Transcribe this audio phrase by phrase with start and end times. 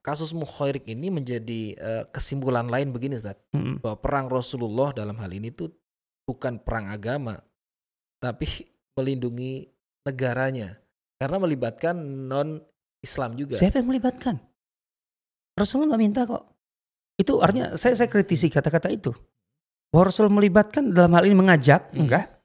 [0.00, 3.36] kasus Mukhairik ini menjadi uh, kesimpulan lain begini Ustaz.
[3.52, 3.80] Mm-mm.
[3.84, 5.68] Bahwa perang Rasulullah dalam hal ini tuh
[6.24, 7.40] bukan perang agama,
[8.20, 8.48] tapi
[8.96, 9.68] melindungi
[10.04, 10.80] negaranya.
[11.20, 12.64] Karena melibatkan non
[13.04, 13.56] Islam juga.
[13.60, 14.40] Siapa yang melibatkan?
[15.56, 16.44] Rasulullah nggak minta kok.
[17.20, 19.12] Itu artinya saya saya kritisi kata-kata itu.
[19.92, 22.06] Bahwa Rasul melibatkan dalam hal ini mengajak, Hmm.
[22.06, 22.40] enggak.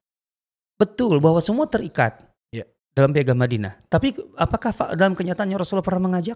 [0.75, 2.19] Betul bahwa semua terikat
[2.51, 2.67] Ya.
[2.91, 3.87] dalam piagam Madinah.
[3.87, 6.35] Tapi apakah dalam kenyataannya Rasulullah pernah mengajak?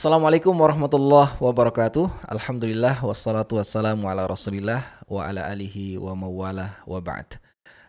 [0.00, 2.24] Assalamualaikum warahmatullahi wabarakatuh.
[2.24, 7.36] Alhamdulillah wassalatu wassalamu ala Rasulillah wa ala alihi wa mawalah wa ba'd.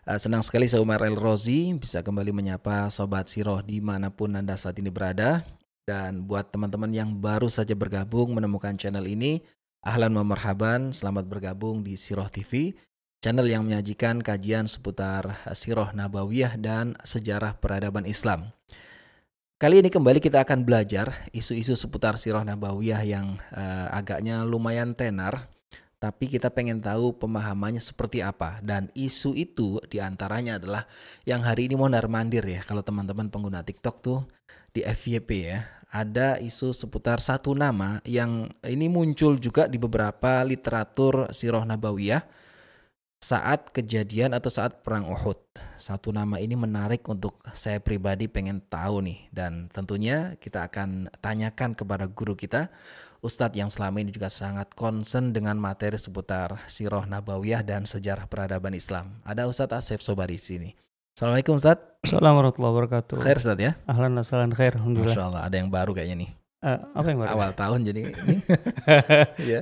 [0.04, 4.36] Uh, senang sekali saya Umar El Rozi bisa kembali menyapa sobat Siroh di mana pun
[4.36, 5.48] anda saat ini berada.
[5.88, 9.40] Dan buat teman-teman yang baru saja bergabung menemukan channel ini,
[9.80, 12.76] ahlan wa marhaban, selamat bergabung di Siroh TV,
[13.24, 18.52] channel yang menyajikan kajian seputar Siroh Nabawiyah dan sejarah peradaban Islam.
[19.62, 25.54] Kali ini kembali kita akan belajar isu-isu seputar Sirah Nabawiyah yang eh, agaknya lumayan tenar,
[26.02, 28.58] tapi kita pengen tahu pemahamannya seperti apa.
[28.66, 30.90] Dan isu itu di antaranya adalah
[31.30, 32.66] yang hari ini mondar mandir ya.
[32.66, 34.26] Kalau teman-teman pengguna TikTok tuh
[34.74, 35.62] di FYP ya,
[35.94, 42.26] ada isu seputar satu nama yang ini muncul juga di beberapa literatur Sirah Nabawiyah
[43.22, 45.38] saat kejadian atau saat perang Uhud.
[45.78, 51.78] Satu nama ini menarik untuk saya pribadi pengen tahu nih dan tentunya kita akan tanyakan
[51.78, 52.74] kepada guru kita
[53.22, 58.74] Ustadz yang selama ini juga sangat concern dengan materi seputar Sirah Nabawiyah dan sejarah peradaban
[58.74, 59.22] Islam.
[59.22, 60.70] Ada Ustadz Asep Sobari di sini.
[61.14, 62.02] Assalamualaikum Ustadz.
[62.02, 63.16] Assalamualaikum warahmatullahi wabarakatuh.
[63.22, 63.72] Khair Ustadz ya.
[63.86, 64.74] Ahlan wassalam khair.
[64.74, 65.14] Alhamdulillah.
[65.14, 66.30] Masya Allah ada yang baru kayaknya nih.
[66.66, 67.30] Eh, apa yang baru?
[67.38, 68.36] Awal tahun jadi ini.
[69.54, 69.62] ya.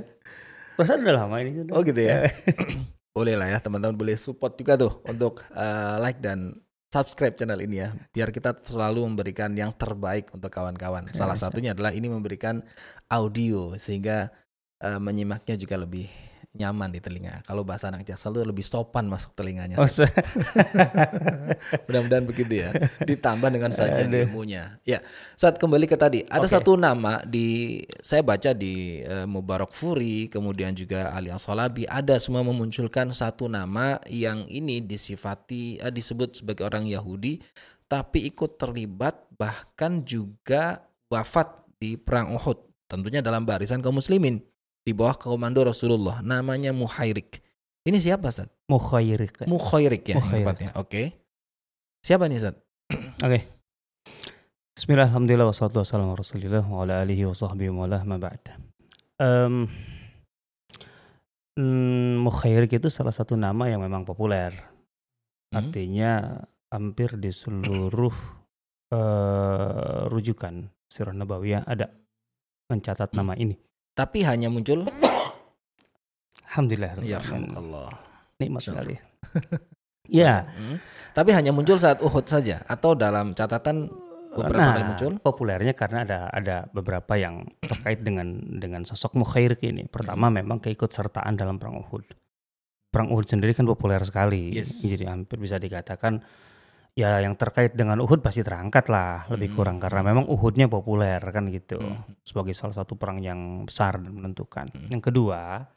[0.80, 1.68] Perasaan udah lama ini.
[1.76, 2.32] Oh gitu ya.
[3.20, 6.56] boleh lah ya teman-teman boleh support juga tuh untuk uh, like dan
[6.88, 11.12] subscribe channel ini ya biar kita selalu memberikan yang terbaik untuk kawan-kawan.
[11.12, 12.64] Salah satunya adalah ini memberikan
[13.12, 14.32] audio sehingga
[14.80, 16.08] uh, menyimaknya juga lebih
[16.50, 17.46] nyaman di telinga.
[17.46, 19.78] Kalau bahasa anak jaksel tuh lebih sopan masuk telinganya.
[19.78, 19.86] Oh,
[21.86, 22.74] Mudah-mudahan begitu ya.
[23.06, 24.26] Ditambah dengan sajian Aduh.
[24.26, 24.82] ilmunya.
[24.82, 25.06] Ya,
[25.38, 26.58] saat kembali ke tadi, ada Oke.
[26.58, 32.42] satu nama di saya baca di eh, Mubarak Furi, kemudian juga Ali As-Salabi, ada semua
[32.42, 37.46] memunculkan satu nama yang ini disifati eh, disebut sebagai orang Yahudi
[37.90, 42.70] tapi ikut terlibat bahkan juga wafat di perang Uhud.
[42.86, 44.46] Tentunya dalam barisan kaum muslimin
[44.90, 47.46] di bawah komando Rasulullah namanya Muhairik.
[47.86, 48.50] Ini siapa Ustaz?
[48.66, 49.46] Mukhairik.
[49.46, 50.42] Mukhairik ya Mukhairik.
[50.42, 50.70] tepatnya.
[50.82, 51.14] Oke.
[52.02, 52.58] Siapa nih Ustaz?
[53.26, 53.40] Oke.
[54.74, 58.42] Bismillah, alhamdulillah, wassalatu wassalamu ala rasulillah wa ala alihi wa sahbihi wa ma ba'd.
[59.22, 59.70] Em,
[61.54, 64.58] mm, Mukhairik itu salah satu nama yang memang populer.
[65.54, 65.62] Hmm.
[65.62, 66.42] Artinya
[66.74, 68.16] hampir di seluruh
[68.90, 71.94] eh, rujukan Sirah Nabawiyah ada
[72.74, 73.69] mencatat nama ini.
[74.00, 74.88] Tapi hanya muncul
[76.48, 77.04] Alhamdulillah.
[77.04, 77.20] ya.
[77.20, 77.92] Allah.
[78.40, 78.96] Nikmat sekali.
[80.08, 80.80] ya, Hmm.
[81.12, 83.92] Tapi hanya muncul saat Uhud saja atau dalam catatan
[84.32, 85.12] beberapa nah, kali muncul?
[85.20, 89.84] populernya karena ada ada beberapa yang terkait dengan dengan sosok Mukhairik ini.
[89.92, 90.40] Pertama Hmm.
[90.40, 92.08] memang keikutsertaan dalam perang Uhud.
[92.90, 94.56] Perang Uhud sendiri kan populer sekali.
[94.56, 94.80] Yes.
[94.82, 96.24] Jadi hampir bisa dikatakan
[96.94, 99.58] ya yang terkait dengan Uhud pasti terangkat lah lebih Hmm.
[99.58, 102.04] kurang karena memang Uhudnya populer kan gitu Hmm.
[102.22, 104.68] sebagai salah satu perang yang besar dan menentukan.
[104.74, 104.90] Hmm.
[104.92, 105.70] Yang kedua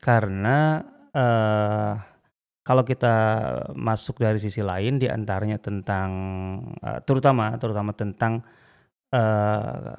[0.00, 0.80] karena
[1.10, 1.92] eh
[2.60, 3.14] kalau kita
[3.74, 6.10] masuk dari sisi lain di antaranya tentang
[6.78, 8.40] eh, terutama terutama tentang
[9.10, 9.96] eh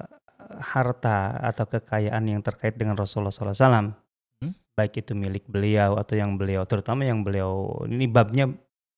[0.52, 3.94] harta atau kekayaan yang terkait dengan Rasulullah SAW,
[4.42, 4.52] Hmm.
[4.76, 8.50] baik itu milik beliau atau yang beliau terutama yang beliau ini babnya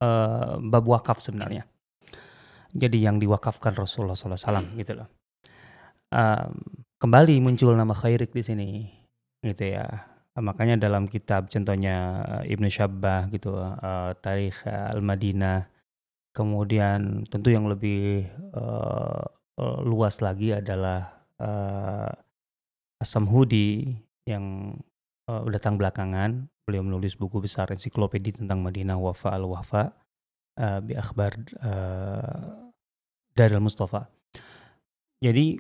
[0.04, 1.64] eh, bab wakaf sebenarnya.
[2.74, 5.08] Jadi yang diwakafkan Rasulullah SAW gitu loh.
[6.10, 6.52] Em,
[6.98, 8.70] kembali muncul nama Khairik di sini
[9.40, 9.86] gitu ya.
[10.34, 15.70] Makanya dalam kitab contohnya eh, Ibnu Syabbah gitu, eh, Tarikh Al-Madinah.
[16.34, 19.22] Kemudian tentu yang lebih eh,
[19.86, 22.10] luas lagi adalah eh,
[22.98, 23.94] As-Samhudi
[24.26, 24.74] yang
[25.30, 26.50] eh, datang belakangan.
[26.64, 29.92] Beliau menulis buku besar ensiklopedia tentang Madinah Wafa al-Wafa.
[30.54, 32.70] uh, bi akhbar uh,
[33.34, 34.06] Daril Mustafa.
[35.18, 35.58] Jadi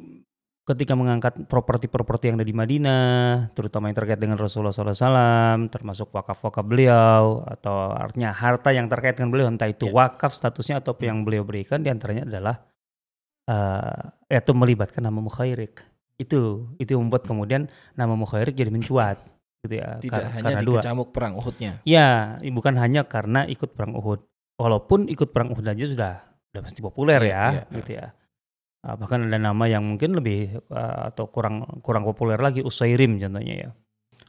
[0.64, 6.64] ketika mengangkat properti-properti yang ada di Madinah, terutama yang terkait dengan Rasulullah SAW, termasuk wakaf-wakaf
[6.64, 9.92] beliau, atau artinya harta yang terkait dengan beliau, entah itu ya.
[9.92, 12.56] wakaf statusnya atau yang beliau berikan, di antaranya adalah
[13.50, 15.84] uh, yaitu melibatkan nama mukhairik.
[16.16, 17.68] Itu itu membuat kemudian
[17.98, 19.33] nama mukhairik jadi mencuat
[19.64, 19.96] gitu ya.
[19.98, 21.72] Tidak Kar hanya karena di kecamuk perang Uhudnya.
[21.88, 24.20] Ya, bukan hanya karena ikut perang Uhud.
[24.60, 26.12] Walaupun ikut perang Uhud aja sudah
[26.52, 28.06] sudah pasti populer ya, ya, ya gitu ya
[28.84, 33.54] Uh, bahkan ada nama yang mungkin lebih uh, atau kurang kurang populer lagi Usairim contohnya
[33.56, 33.70] ya.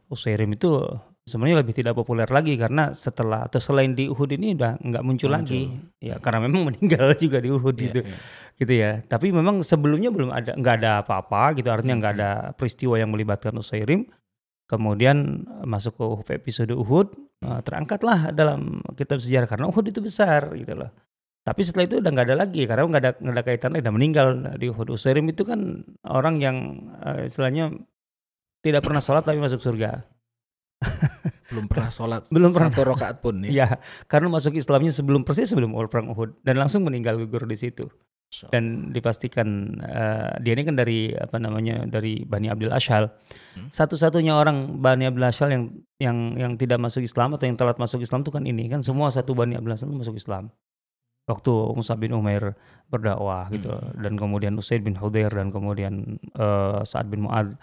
[0.08, 0.80] Usairim itu
[1.28, 5.28] sebenarnya lebih tidak populer lagi karena setelah atau selain di Uhud ini udah nggak muncul,
[5.28, 8.20] muncul lagi ya karena memang meninggal juga di Uhud yeah, gitu yeah.
[8.56, 12.96] gitu ya tapi memang sebelumnya belum ada nggak ada apa-apa gitu artinya nggak ada peristiwa
[12.96, 14.08] yang melibatkan Usairim
[14.66, 17.14] kemudian masuk ke episode Uhud
[17.46, 20.90] uh, terangkatlah dalam kitab sejarah karena Uhud itu besar gitu loh
[21.46, 24.28] tapi setelah itu udah nggak ada lagi karena nggak ada nggak ada kaitannya udah meninggal
[24.58, 24.90] di Uhud.
[24.90, 26.58] Usairim itu kan orang yang
[27.06, 27.70] uh, istilahnya
[28.66, 30.02] tidak pernah sholat tapi masuk surga.
[31.54, 33.54] Belum pernah sholat belum pernah satu rakaat pun ya.
[33.54, 33.68] ya.
[34.10, 37.86] karena masuk Islamnya sebelum persis sebelum perang Uhud dan langsung meninggal gugur di situ.
[38.52, 43.08] Dan dipastikan uh, dia ini kan dari apa namanya dari Bani Abdul Ashal.
[43.56, 43.72] Hmm.
[43.72, 45.64] Satu-satunya orang Bani Abdul Ashal yang
[46.04, 49.08] yang yang tidak masuk Islam atau yang telat masuk Islam itu kan ini kan semua
[49.08, 50.52] satu Bani Abdul Ashal masuk Islam
[51.26, 52.54] waktu Musa bin Umair
[52.90, 53.98] berdakwah gitu hmm.
[53.98, 57.58] dan kemudian Usaid bin Hudair dan kemudian uh, Sa'ad bin Mu'ad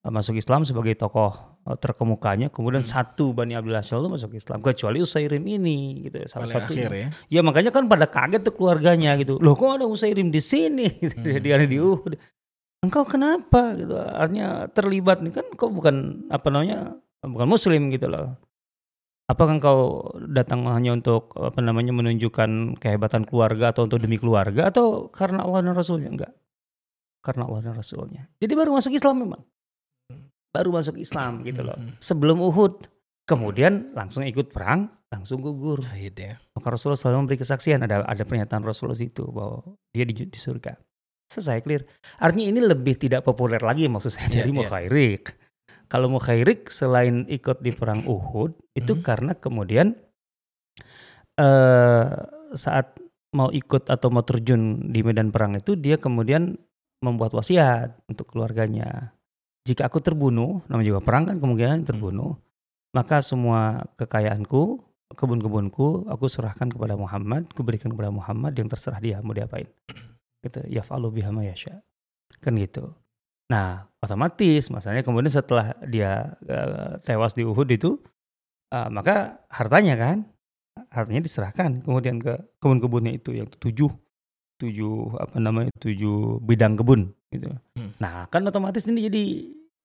[0.00, 2.88] masuk Islam sebagai tokoh uh, terkemukanya kemudian hmm.
[2.88, 7.12] satu Bani Abdullah Syal masuk Islam kecuali Usairim ini gitu salah satu ya.
[7.28, 11.20] ya makanya kan pada kaget tuh keluarganya gitu loh kok ada Usairim di sini gitu,
[11.20, 11.44] hmm.
[11.44, 12.16] dia di Uhud
[12.80, 18.40] engkau kenapa gitu artinya terlibat nih kan kok bukan apa namanya bukan muslim gitu loh
[19.30, 25.06] Apakah engkau datang hanya untuk apa namanya menunjukkan kehebatan keluarga atau untuk demi keluarga atau
[25.06, 26.10] karena Allah dan Rasulnya?
[26.10, 26.34] Enggak.
[27.22, 28.26] Karena Allah dan Rasulnya.
[28.42, 29.46] Jadi baru masuk Islam memang.
[30.50, 31.78] Baru masuk Islam gitu loh.
[32.02, 32.86] Sebelum Uhud.
[33.26, 35.86] Kemudian langsung ikut perang, langsung gugur.
[35.94, 36.42] Ya.
[36.50, 37.86] Maka Rasulullah selalu memberi kesaksian.
[37.86, 40.74] Ada ada pernyataan Rasulullah itu bahwa dia di, di surga.
[41.30, 41.86] Selesai clear.
[42.18, 44.58] Artinya ini lebih tidak populer lagi maksud saya yeah, dari yeah.
[44.58, 45.24] mukhairik
[45.90, 49.02] kalau mukhairik selain ikut di perang Uhud itu hmm.
[49.02, 49.98] karena kemudian
[51.34, 52.14] uh,
[52.54, 52.94] saat
[53.34, 56.54] mau ikut atau mau terjun di medan perang itu dia kemudian
[57.02, 59.10] membuat wasiat untuk keluarganya.
[59.66, 62.40] Jika aku terbunuh, namanya juga perang kan kemungkinan terbunuh,
[62.96, 64.80] maka semua kekayaanku,
[65.14, 69.68] kebun-kebunku aku serahkan kepada Muhammad, kuberikan kepada Muhammad yang terserah dia mau diapain.
[70.40, 71.84] Gitu, ya biha ma yasha.
[72.40, 72.96] Kan gitu.
[73.52, 78.00] Nah, otomatis masalahnya kemudian setelah dia uh, tewas di Uhud itu
[78.72, 80.24] uh, maka hartanya kan
[80.88, 83.90] hartanya diserahkan kemudian ke kebun-kebunnya itu yang tujuh
[84.60, 87.50] tujuh apa namanya tujuh bidang kebun gitu.
[87.78, 87.94] Hmm.
[88.02, 89.24] Nah, kan otomatis ini jadi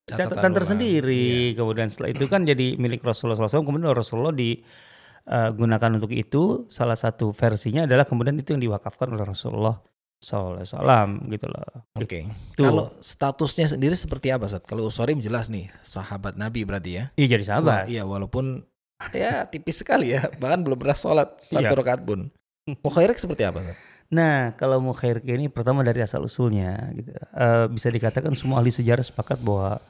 [0.10, 1.54] catatan, catatan tersendiri.
[1.54, 1.62] Iya.
[1.62, 3.66] Kemudian setelah itu kan jadi milik Rasulullah SAW.
[3.66, 6.66] Kemudian Rasulullah digunakan uh, untuk itu.
[6.70, 9.78] Salah satu versinya adalah kemudian itu yang diwakafkan oleh Rasulullah
[10.26, 11.86] Salam gitu loh.
[11.94, 12.08] Oke.
[12.08, 12.24] Okay.
[12.58, 14.66] Kalau statusnya sendiri seperti apa saat?
[14.66, 17.04] Kalau Usorim jelas nih sahabat Nabi berarti ya.
[17.14, 17.86] Iya jadi sahabat.
[17.86, 18.66] Wah, iya walaupun
[19.14, 21.78] ya tipis sekali ya, bahkan belum pernah sholat satu iya.
[21.78, 22.34] rakaat pun.
[22.82, 23.78] Mukhairik seperti apa Sat?
[24.14, 27.10] Nah kalau mukhairik ini pertama dari asal usulnya gitu.
[27.34, 29.82] Uh, bisa dikatakan semua ahli sejarah sepakat bahwa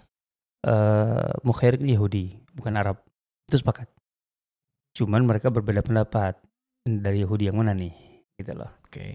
[0.63, 2.97] uh, mukhairik Yahudi bukan Arab.
[3.51, 3.91] Itu sepakat.
[4.95, 6.39] Cuman mereka berbeda pendapat
[6.87, 7.93] dari Yahudi yang mana nih
[8.39, 8.71] gitu loh.
[8.87, 8.91] Oke.
[8.95, 9.11] Okay.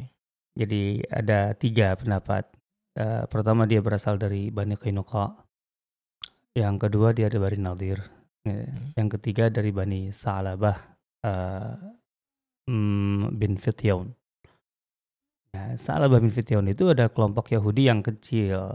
[0.58, 2.44] Jadi ada tiga pendapat.
[2.98, 5.46] Uh, pertama dia berasal dari Bani Kainuqa.
[6.52, 7.98] Yang kedua dia dari Bani Nadir.
[8.44, 8.92] Hmm.
[8.98, 10.76] Yang ketiga dari Bani Sa'labah
[11.24, 11.74] uh,
[12.68, 14.19] mm, bin Fityaun.
[15.50, 18.70] Nah, Sa'labah bin Fityaun itu ada kelompok Yahudi yang kecil.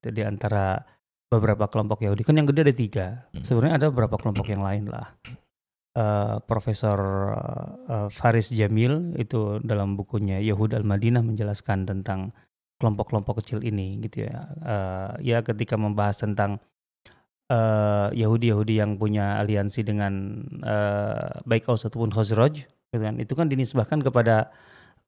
[0.00, 0.80] Itu di antara
[1.28, 2.24] beberapa kelompok Yahudi.
[2.24, 3.06] Kan yang gede ada tiga.
[3.32, 3.44] Hmm.
[3.44, 5.12] Sebenarnya ada beberapa kelompok yang lain lah
[5.98, 6.98] uh, Profesor
[7.86, 12.34] uh, Faris Jamil itu dalam bukunya Yahud al-Madinah menjelaskan tentang
[12.78, 14.50] kelompok-kelompok kecil ini gitu ya.
[14.60, 16.60] Uh, ya ketika membahas tentang
[17.44, 23.20] Yahudi-Yahudi uh, yang punya aliansi dengan uh, baik Aus ataupun Khazraj gitu kan.
[23.20, 24.50] Itu kan dinisbahkan kepada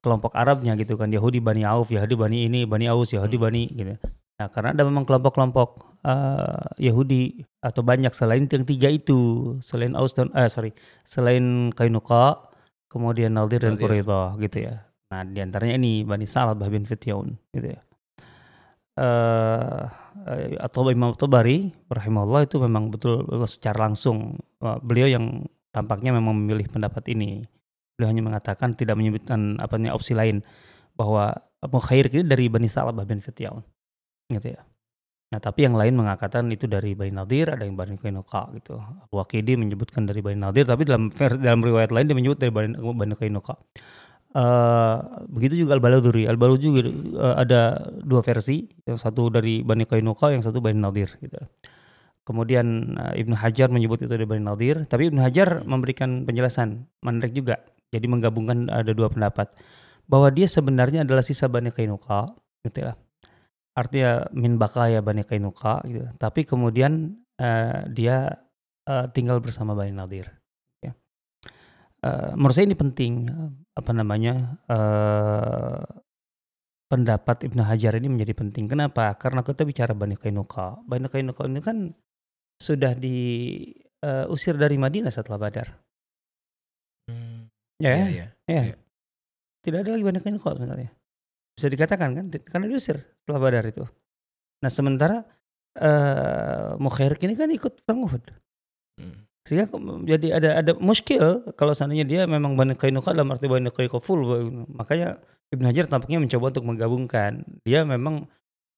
[0.01, 1.09] kelompok Arabnya gitu kan.
[1.09, 3.45] Yahudi Bani Auf, Yahudi Bani ini, Bani Aus, Yahudi hmm.
[3.45, 3.93] Bani gitu.
[4.37, 5.69] Nah, karena ada memang kelompok-kelompok
[6.05, 12.53] uh, Yahudi atau banyak selain yang tiga itu, selain Aus dan uh, sorry, selain Kainuka,
[12.85, 14.85] kemudian Naldir dan Quraidah gitu ya.
[15.09, 17.81] Nah, di antaranya ini Bani Salabah bin Fityaun gitu ya.
[18.97, 19.89] Uh,
[20.57, 26.33] atau Imam Tabari rahimahullah itu memang betul, betul secara langsung uh, beliau yang tampaknya memang
[26.33, 27.45] memilih pendapat ini
[27.97, 30.45] Beliau hanya mengatakan tidak menyebutkan apa namanya opsi lain
[30.93, 31.33] bahwa
[31.65, 33.65] Mukhair ini dari Bani Salabah bin Fityaun.
[34.29, 34.61] Gitu ya.
[35.27, 38.79] Nah, tapi yang lain mengatakan itu dari Bani Nadir, ada yang Bani Kainuka gitu.
[38.79, 43.15] Al-Waqidi menyebutkan dari Bani Nadir, tapi dalam dalam riwayat lain dia menyebut dari Bani, Bani
[43.17, 43.59] Kainuka.
[44.31, 46.29] Uh, begitu juga Al-Baladuri.
[46.31, 46.81] Al-Baladuri juga
[47.19, 51.43] uh, ada dua versi, yang satu dari Bani Kainuka, yang satu Bani Nadir gitu.
[52.23, 57.35] Kemudian uh, Ibnu Hajar menyebut itu dari Bani Nadir, tapi Ibnu Hajar memberikan penjelasan, menarik
[57.35, 57.59] juga.
[57.93, 59.51] Jadi menggabungkan ada dua pendapat
[60.07, 62.31] bahwa dia sebenarnya adalah sisa Bani Kainuka,
[62.63, 62.95] gitu lah
[63.77, 66.09] artinya min bakaya Bani Kainuka gitu.
[66.17, 68.33] Tapi kemudian uh, dia
[68.89, 70.33] uh, tinggal bersama Bani Nadir.
[70.81, 70.97] Ya.
[72.01, 73.29] Uh, menurut saya ini penting
[73.77, 75.85] apa namanya uh,
[76.89, 78.65] pendapat Ibnu Hajar ini menjadi penting.
[78.65, 79.13] Kenapa?
[79.13, 80.81] Karena kita bicara Bani Kainuka.
[80.81, 81.93] Bani Kainuka ini kan
[82.57, 85.77] sudah diusir uh, dari Madinah setelah Badar.
[87.77, 88.61] Ya, ya, ya, ya.
[88.73, 88.75] ya.
[89.61, 90.89] Tidak ada lagi Bani Kainuka sebenarnya.
[91.57, 93.85] Bisa dikatakan kan karena diusir setelah Badar itu.
[94.61, 95.25] Nah sementara
[95.77, 98.23] uh, Mukhair ini kan ikut perang Uhud.
[98.97, 99.25] Hmm.
[99.45, 99.69] Sehingga
[100.03, 104.25] jadi ada ada muskil kalau seandainya dia memang Bani Kainuka dalam arti Bani Kainuka full.
[104.73, 105.21] Makanya
[105.53, 107.45] Ibn Hajar tampaknya mencoba untuk menggabungkan.
[107.63, 108.27] Dia memang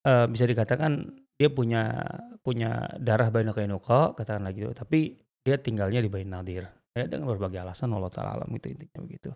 [0.06, 2.00] uh, bisa dikatakan dia punya
[2.44, 4.72] punya darah Bani Kainuka katakan lagi itu.
[4.76, 6.79] Tapi dia tinggalnya di Bani Nadir.
[6.98, 9.32] Ya dengan berbagai alasan Allah Ta'ala alam itu intinya begitu.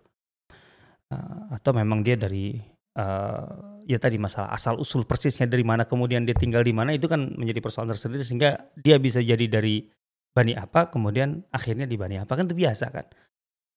[1.10, 2.58] Uh, atau memang dia dari
[2.98, 7.06] uh, ya tadi masalah asal usul persisnya dari mana kemudian dia tinggal di mana itu
[7.06, 9.86] kan menjadi persoalan tersendiri sehingga dia bisa jadi dari
[10.34, 12.32] bani apa kemudian akhirnya di bani apa.
[12.34, 13.06] Kan itu biasa kan?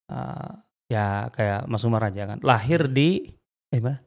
[0.08, 0.52] Uh,
[0.88, 3.28] ya kayak Mas Umar aja kan lahir di
[3.76, 4.00] eh mana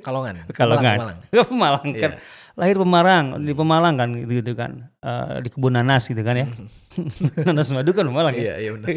[0.00, 1.88] Kalongan Kalongan Pemalang, Pemalang.
[2.02, 2.12] Kan.
[2.16, 2.20] Yeah.
[2.56, 6.48] Lahir Pemarang di Pemalang kan gitu, gitu kan uh, di kebun nanas gitu kan ya
[7.46, 8.88] nanas madu kan Pemalang ya iya iya benar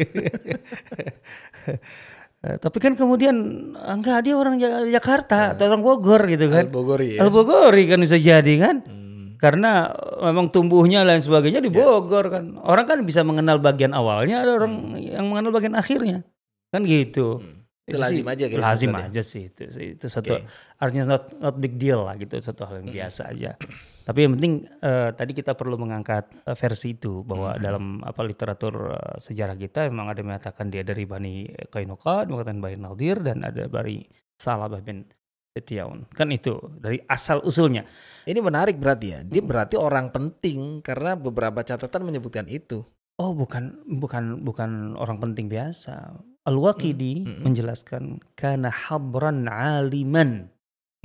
[2.40, 3.36] Eh, tapi kan kemudian
[3.76, 4.56] enggak dia orang
[4.88, 6.72] Jakarta atau orang Bogor gitu kan.
[6.72, 7.28] Al-Bogori ya.
[7.28, 8.80] Al-Bogori kan bisa jadi kan.
[8.80, 9.36] Hmm.
[9.36, 9.92] Karena
[10.24, 11.84] memang tumbuhnya lain sebagainya di ya.
[11.84, 12.56] Bogor kan.
[12.64, 15.20] Orang kan bisa mengenal bagian awalnya, ada orang hmm.
[15.20, 16.24] yang mengenal bagian akhirnya.
[16.72, 17.44] Kan gitu.
[17.44, 17.59] Hmm.
[17.90, 18.60] Itu, itu lazim aja gitu.
[18.62, 20.46] Lazim aja sih itu itu satu okay.
[20.78, 22.98] artinya not not big deal lah gitu, satu hal yang hmm.
[23.02, 23.58] biasa aja.
[24.06, 27.60] Tapi yang penting uh, tadi kita perlu mengangkat uh, versi itu bahwa hmm.
[27.60, 32.62] dalam apa literatur uh, sejarah kita memang ada yang mengatakan dia dari Bani Kainuka, mengatakan
[32.62, 34.06] Bani Nadir dan ada dari
[34.38, 35.04] Salabah bin
[35.50, 36.06] Setiaun.
[36.14, 37.82] Kan itu dari asal usulnya.
[38.22, 39.20] Ini menarik berarti ya.
[39.26, 42.86] Dia berarti orang penting karena beberapa catatan menyebutkan itu.
[43.20, 46.16] Oh, bukan bukan bukan orang penting biasa.
[46.50, 47.26] Al-Waqidi hmm.
[47.30, 47.42] hmm.
[47.46, 48.02] menjelaskan
[48.34, 50.50] karena habran aliman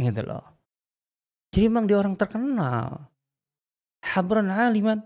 [0.01, 0.55] gitu loh
[1.55, 3.07] jadi memang dia orang terkenal.
[4.03, 4.99] Habran aliman.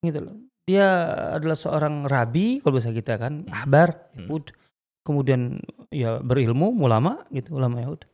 [0.00, 0.40] Gitu loh.
[0.64, 0.88] Dia
[1.36, 4.48] adalah seorang rabi kalau bisa kita kan, ahbar, Yahud.
[4.48, 4.56] Hmm.
[5.04, 5.60] Kemudian
[5.92, 8.08] ya berilmu, ulama gitu, ulama Yahud.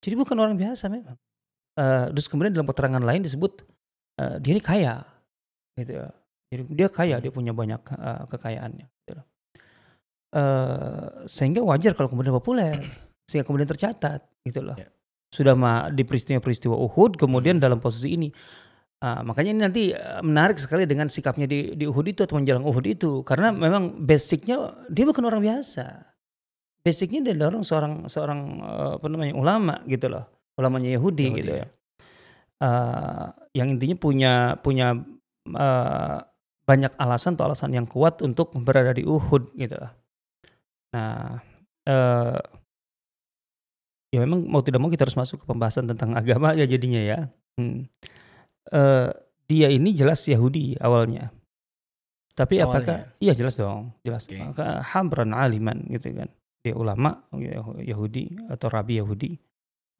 [0.00, 1.20] Jadi bukan orang biasa memang.
[1.76, 3.60] Uh, terus kemudian dalam keterangan lain disebut
[4.16, 5.04] uh, dia ini kaya,
[5.76, 6.08] gitu ya.
[6.48, 8.88] Jadi dia kaya, dia punya banyak uh, kekayaannya.
[10.36, 12.76] Uh, sehingga wajar kalau kemudian populer,
[13.28, 14.76] sehingga kemudian tercatat, gitu loh.
[14.76, 14.92] Yeah
[15.36, 17.64] sudah ma di peristiwa-peristiwa Uhud kemudian hmm.
[17.64, 18.28] dalam posisi ini.
[18.96, 22.64] Uh, makanya ini nanti uh, menarik sekali dengan sikapnya di, di Uhud itu atau menjelang
[22.64, 23.20] Uhud itu.
[23.26, 25.84] Karena memang basicnya dia bukan orang biasa.
[26.80, 30.24] Basicnya dia adalah orang seorang seorang uh, apa namanya ulama gitu loh.
[30.56, 31.40] Ulamanya Yahudi, Yahudi.
[31.44, 31.52] gitu.
[31.60, 31.66] ya.
[32.56, 34.32] Uh, yang intinya punya
[34.64, 34.96] punya
[35.52, 36.18] uh,
[36.64, 39.92] banyak alasan atau alasan yang kuat untuk berada di Uhud gitu lah
[40.94, 41.42] nah
[41.86, 42.38] uh,
[44.14, 47.18] ya memang mau tidak mau kita harus masuk ke pembahasan tentang agama ya jadinya ya.
[47.56, 47.88] Hmm.
[48.72, 49.10] Uh,
[49.46, 51.30] dia ini jelas Yahudi awalnya.
[52.36, 52.68] Tapi awalnya.
[52.68, 54.26] apakah iya jelas dong, jelas.
[54.26, 54.42] Okay.
[54.42, 56.28] Maka hamran aliman gitu kan.
[56.66, 57.22] Dia ulama
[57.78, 59.38] Yahudi atau rabi Yahudi,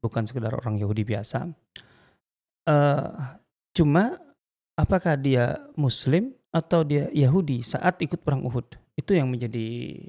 [0.02, 1.46] bukan sekedar orang Yahudi biasa.
[2.66, 3.38] Uh,
[3.70, 4.18] cuma
[4.74, 8.66] apakah dia muslim atau dia Yahudi saat ikut perang Uhud?
[8.98, 9.68] Itu yang menjadi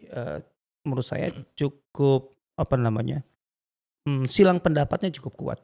[0.09, 0.41] uh,
[0.87, 3.21] menurut saya cukup apa namanya?
[4.07, 5.59] hmm, silang pendapatnya cukup kuat.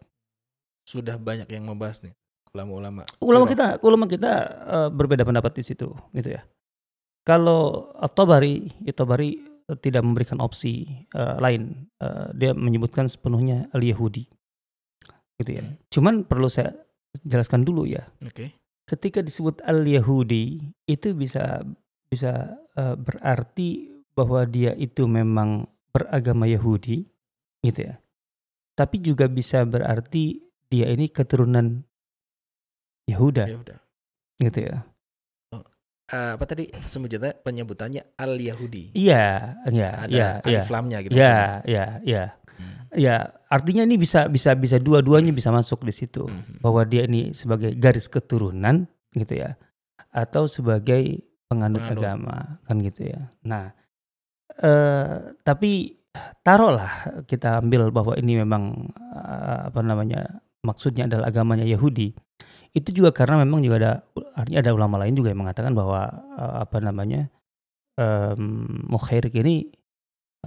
[0.83, 2.11] Sudah banyak yang membahas nih
[2.51, 3.07] ulama-ulama.
[3.23, 4.33] Ulama kita, ulama kita
[4.67, 6.43] uh, berbeda pendapat di situ, gitu ya.
[7.23, 9.39] Kalau At-Tabari, At-Tabari
[9.71, 11.87] uh, tidak memberikan opsi uh, lain.
[12.03, 14.27] Uh, dia menyebutkan sepenuhnya al-Yahudi.
[15.39, 15.63] Gitu ya.
[15.63, 15.79] Hmm.
[15.87, 16.75] Cuman perlu saya
[17.23, 18.03] jelaskan dulu ya.
[18.21, 18.35] Oke.
[18.35, 18.49] Okay.
[18.83, 21.63] Ketika disebut al-Yahudi itu bisa
[22.11, 27.05] bisa uh, berarti bahwa dia itu memang beragama Yahudi,
[27.61, 28.03] gitu ya
[28.73, 31.85] tapi juga bisa berarti dia ini keturunan
[33.05, 33.45] Yahuda.
[33.45, 33.75] Yahuda.
[34.41, 34.81] Gitu ya.
[35.53, 35.61] Oh,
[36.09, 38.97] eh, apa tadi sebutannya penyebutannya al Yahudi.
[38.97, 40.57] Iya, iya, iya, iya.
[40.63, 41.13] alif lamnya gitu.
[41.13, 41.69] Ya, maksudnya.
[41.69, 42.23] ya, ya.
[42.53, 42.73] Hmm.
[42.93, 43.15] Ya,
[43.49, 46.25] artinya ini bisa bisa bisa dua-duanya bisa masuk di situ.
[46.25, 46.63] Mhm.
[46.63, 49.59] Bahwa dia ini sebagai garis keturunan gitu ya.
[50.09, 52.01] Atau sebagai penganut, Penganut.
[52.01, 53.29] agama kan gitu ya.
[53.45, 53.75] Nah,
[54.61, 55.97] eh tapi
[56.45, 60.43] taruhlah kita ambil bahwa ini memang eh, apa namanya?
[60.63, 62.15] maksudnya adalah agamanya Yahudi.
[62.71, 63.91] Itu juga karena memang juga ada
[64.39, 66.07] artinya ada ulama lain juga yang mengatakan bahwa
[66.39, 67.29] eh, apa namanya?
[68.89, 69.69] Mukhairik ini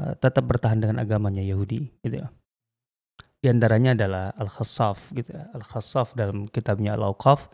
[0.00, 2.28] eh, tetap bertahan dengan agamanya Yahudi gitu ya.
[3.38, 5.46] Di antaranya adalah Al-Khassaf gitu ya.
[5.54, 7.52] Al-Khassaf dalam kitabnya Al-Awqaf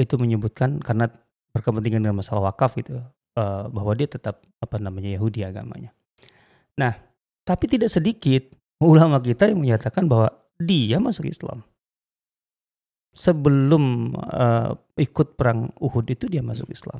[0.00, 1.10] itu menyebutkan karena
[1.54, 2.98] berkepentingan dengan masalah wakaf gitu
[3.36, 5.90] eh, bahwa dia tetap apa namanya Yahudi agamanya.
[6.78, 6.96] Nah,
[7.46, 8.50] tapi tidak sedikit
[8.82, 11.62] ulama kita yang menyatakan bahwa dia masuk Islam.
[13.14, 16.98] Sebelum eh, ikut perang Uhud itu dia masuk Islam.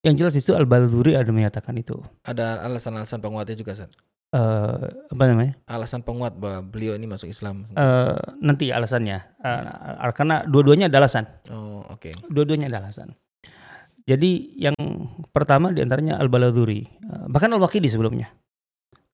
[0.00, 2.00] Yang jelas itu Al-Balduri ada menyatakan itu.
[2.24, 3.92] Ada alasan-alasan penguatnya juga, San.
[4.30, 5.58] Eh, apa namanya?
[5.66, 7.66] Alasan penguat bahwa beliau ini masuk Islam.
[7.74, 12.12] Eh, nanti alasannya Eh, karena dua-duanya ada alasan oh, oke.
[12.28, 13.16] dua-duanya ada alasan
[14.10, 14.76] jadi yang
[15.30, 16.82] pertama di antaranya al baladuri
[17.30, 18.34] bahkan al waqidi sebelumnya.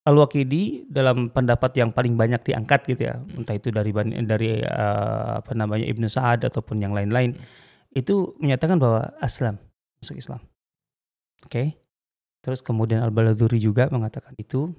[0.08, 3.20] Al waqidi dalam pendapat yang paling banyak diangkat gitu ya.
[3.36, 3.92] Entah itu dari
[4.24, 7.36] dari eh, apa namanya ibnu Sa'ad ataupun yang lain-lain.
[7.92, 9.60] Itu menyatakan bahwa aslam
[10.00, 10.40] masuk Islam.
[11.44, 11.76] Oke.
[12.40, 14.72] Terus kemudian al baladuri juga mengatakan itu.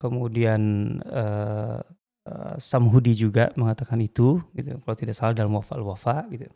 [0.00, 0.60] Kemudian
[1.02, 1.80] eh,
[2.24, 4.80] eh, Samhudi juga mengatakan itu gitu.
[4.80, 6.48] Kalau tidak salah dalam wafa al wafa gitu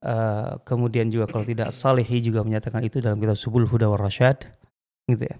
[0.00, 4.48] Eh, kemudian juga kalau tidak Salehi juga menyatakan itu dalam kitab Subul Huda war Rasyad
[5.12, 5.36] gitu ya.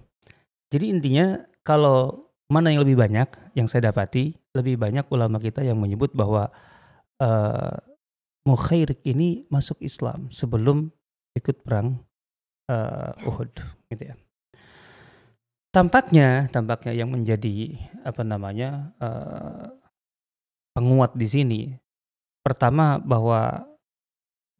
[0.69, 5.81] Jadi intinya kalau mana yang lebih banyak yang saya dapati lebih banyak ulama kita yang
[5.81, 6.53] menyebut bahwa
[7.17, 7.77] eh
[8.41, 10.89] Mukhairik ini masuk Islam sebelum
[11.37, 12.01] ikut perang
[12.65, 13.53] eh, Uhud
[13.93, 14.17] gitu ya.
[15.69, 19.69] Tampaknya tampaknya yang menjadi apa namanya eh,
[20.73, 21.61] penguat di sini
[22.41, 23.70] pertama bahwa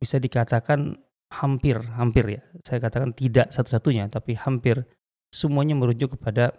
[0.01, 0.97] bisa dikatakan
[1.29, 2.41] hampir hampir ya.
[2.65, 4.83] Saya katakan tidak satu-satunya tapi hampir
[5.29, 6.51] semuanya merujuk kepada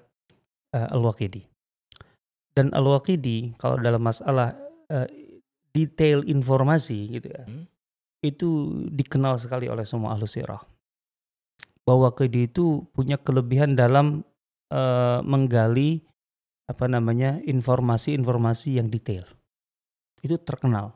[0.73, 1.45] eh, al-Waqidi.
[2.55, 4.55] Dan al-Waqidi kalau dalam masalah
[4.89, 5.11] eh,
[5.75, 7.65] detail informasi gitu ya Hmm.
[8.23, 8.49] itu
[8.93, 10.63] dikenal sekali oleh semua ahlu sirah.
[11.83, 14.23] Bahwa Qidi itu punya kelebihan dalam
[14.71, 16.07] eh, menggali
[16.71, 19.27] apa namanya informasi-informasi yang detail.
[20.23, 20.95] Itu terkenal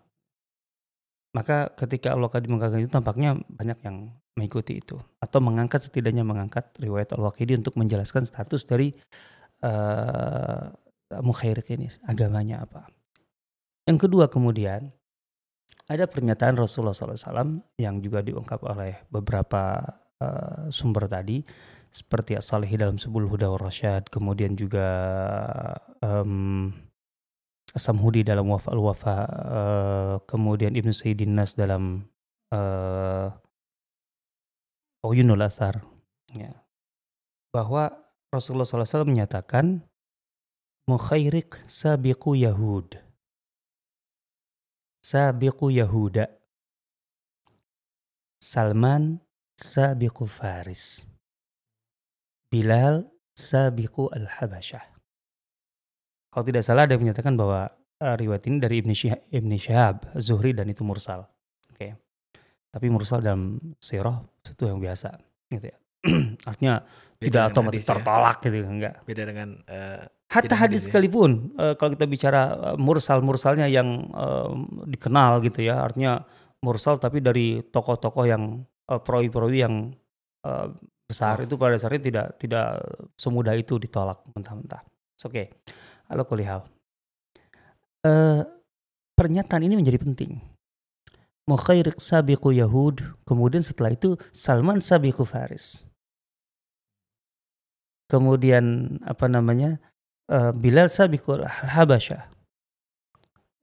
[1.36, 6.72] maka ketika Allah Qadi mengatakan itu tampaknya banyak yang mengikuti itu atau mengangkat setidaknya mengangkat
[6.80, 8.96] riwayat Al-Waqidi untuk menjelaskan status dari
[9.60, 10.64] eh
[11.06, 12.90] Mukhairik ini agamanya apa.
[13.86, 14.90] Yang kedua kemudian
[15.86, 19.78] ada pernyataan Rasulullah SAW yang juga diungkap oleh beberapa
[20.18, 21.46] eh, sumber tadi
[21.94, 24.88] seperti As-Salihi dalam Subul Huda Rasyad kemudian juga
[26.02, 26.74] em,
[27.76, 32.08] As-Samhudi dalam Wafa al-Wafa eh, kemudian Ibnu Sayyidin Nas dalam
[32.50, 33.28] eh
[35.06, 35.86] Uyunul Asar.
[36.34, 36.66] Ya.
[37.54, 37.94] bahwa
[38.34, 39.86] Rasulullah SAW menyatakan
[40.86, 42.98] Mukhairik sabiqu Yahud.
[45.02, 46.30] Sabiqu Yahuda.
[48.42, 49.22] Salman
[49.58, 51.06] sabiqu Faris.
[52.50, 54.95] Bilal sabiqu Al-Habasyah
[56.36, 59.96] kalau tidak salah ada yang menyatakan bahwa eh, riwayat ini dari Ibn Syihab, Ibn Syihab
[60.20, 61.24] Zuhri dan itu mursal
[61.72, 61.96] oke
[62.68, 65.16] tapi mursal dalam sirah itu yang biasa
[65.48, 65.76] gitu ya
[66.52, 66.84] artinya
[67.16, 67.88] Beda tidak otomatis ya.
[67.96, 70.86] tertolak gitu enggak Beda dengan eh, Hatta hadis hadis ya.
[70.92, 74.50] sekalipun eh, kalau kita bicara eh, mursal mursalnya yang eh,
[74.92, 76.20] dikenal gitu ya artinya
[76.60, 78.60] mursal tapi dari tokoh-tokoh yang
[78.92, 79.88] eh, perawi-perawi yang
[80.44, 80.68] eh,
[81.06, 81.46] besar Oh.
[81.46, 82.82] itu pada dasarnya tidak tidak
[83.14, 84.82] semudah itu ditolak mentah-mentah.
[85.24, 85.48] Oke,
[86.06, 86.62] Halo kulihal.
[88.06, 88.42] Eh,
[89.18, 90.38] pernyataan ini menjadi penting.
[91.50, 95.82] Mukhairik sabiqu Yahud, kemudian setelah itu Salman sabiqu Faris.
[98.06, 99.82] Kemudian apa namanya?
[100.30, 102.30] eh, Bilal sabiqu Habasyah.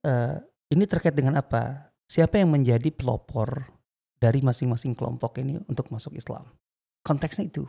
[0.03, 0.35] Eh,
[0.75, 1.95] ini terkait dengan apa?
[2.11, 3.71] Siapa yang menjadi pelopor
[4.19, 6.43] dari masing-masing kelompok ini untuk masuk Islam?
[7.07, 7.63] Konteksnya itu.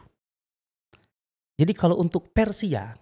[1.55, 2.99] Jadi kalau untuk Persia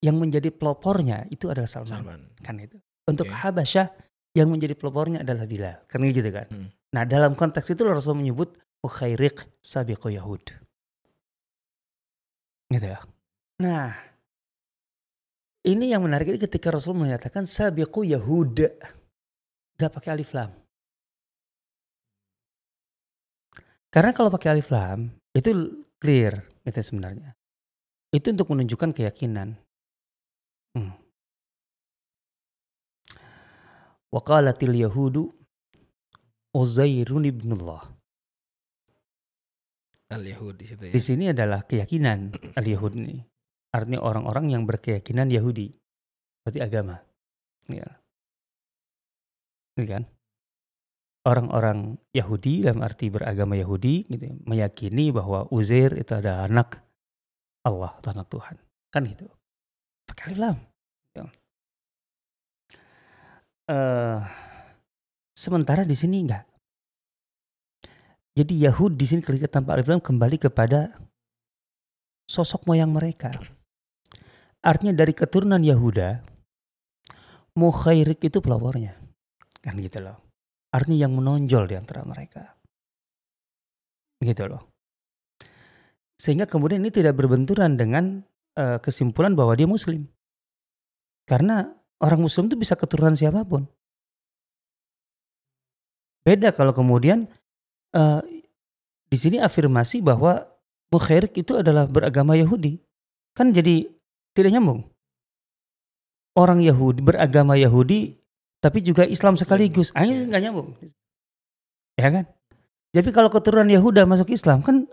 [0.00, 2.20] yang menjadi pelopornya itu adalah Salman, Salman.
[2.40, 2.76] kan itu.
[3.04, 3.36] Untuk Oke.
[3.36, 3.86] Habasyah
[4.32, 6.48] yang menjadi pelopornya adalah Bilal, kan gitu kan.
[6.48, 6.68] Hmm.
[6.96, 10.40] Nah dalam konteks itu Rasul menyebut Ukhairik sabiqu Yahud.
[12.72, 13.00] Gitu ya.
[13.60, 13.92] Nah,
[15.68, 18.56] ini yang menarik ini ketika Rasul menyatakan sabiqu Yahud.
[19.76, 20.48] Gak pakai alif lam.
[23.92, 27.36] Karena kalau pakai alif lam itu clear itu sebenarnya.
[28.08, 29.60] Itu untuk menunjukkan keyakinan.
[30.76, 30.94] Hmm.
[34.10, 35.30] Waqalatil yahudu
[36.50, 37.86] Uzairun ibnullah.
[40.10, 40.92] Al-Yahud di situ ya.
[40.92, 43.22] Di sini adalah keyakinan al-Yahud ini.
[43.70, 45.70] Artinya orang-orang yang berkeyakinan Yahudi.
[46.42, 46.98] Berarti agama.
[47.70, 47.86] Ya.
[49.78, 50.02] Ini kan?
[51.22, 56.82] Orang-orang Yahudi dalam arti beragama Yahudi gitu, ya, meyakini bahwa Uzair itu adalah anak
[57.62, 58.56] Allah atau anak Tuhan.
[58.90, 59.30] Kan gitu.
[60.36, 60.56] Lam.
[61.16, 61.24] Ya.
[63.70, 64.18] Uh,
[65.34, 66.44] sementara di sini enggak.
[68.34, 70.94] Jadi Yahud di sini ketika tanpa alif lam kembali kepada
[72.30, 73.34] sosok moyang mereka.
[74.62, 76.20] Artinya dari keturunan Yahuda,
[77.58, 78.94] Mukhairik itu pelapornya.
[79.58, 80.16] Kan gitu loh.
[80.70, 82.54] Artinya yang menonjol di antara mereka.
[84.22, 84.62] Gitu loh.
[86.14, 88.22] Sehingga kemudian ini tidak berbenturan dengan
[88.60, 90.04] uh, kesimpulan bahwa dia muslim.
[91.24, 91.72] Karena
[92.04, 93.64] orang muslim itu bisa keturunan siapa pun.
[96.20, 97.24] Beda kalau kemudian
[97.96, 98.20] uh,
[99.08, 100.44] di sini afirmasi bahwa
[100.90, 102.82] Mukhairik itu adalah beragama Yahudi.
[103.30, 103.86] Kan jadi
[104.34, 104.90] tidak nyambung.
[106.34, 108.18] Orang Yahudi beragama Yahudi
[108.58, 109.94] tapi juga Islam sekaligus.
[109.94, 110.74] Ah, ini nggak nyambung.
[111.94, 112.24] Ya kan?
[112.90, 114.90] Jadi kalau keturunan Yahuda masuk Islam kan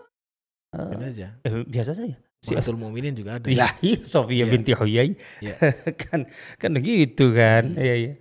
[0.76, 1.38] uh, aja.
[1.46, 2.18] Eh, biasa saja.
[2.38, 3.50] Si Asul Muminin juga ada.
[3.50, 4.46] Ya, iya, Sofia ya.
[4.46, 5.18] binti Huyai.
[5.42, 5.58] Ya.
[6.06, 6.30] kan
[6.62, 7.74] kan begitu kan.
[7.74, 7.82] Hmm.
[7.82, 8.14] Iya, iya.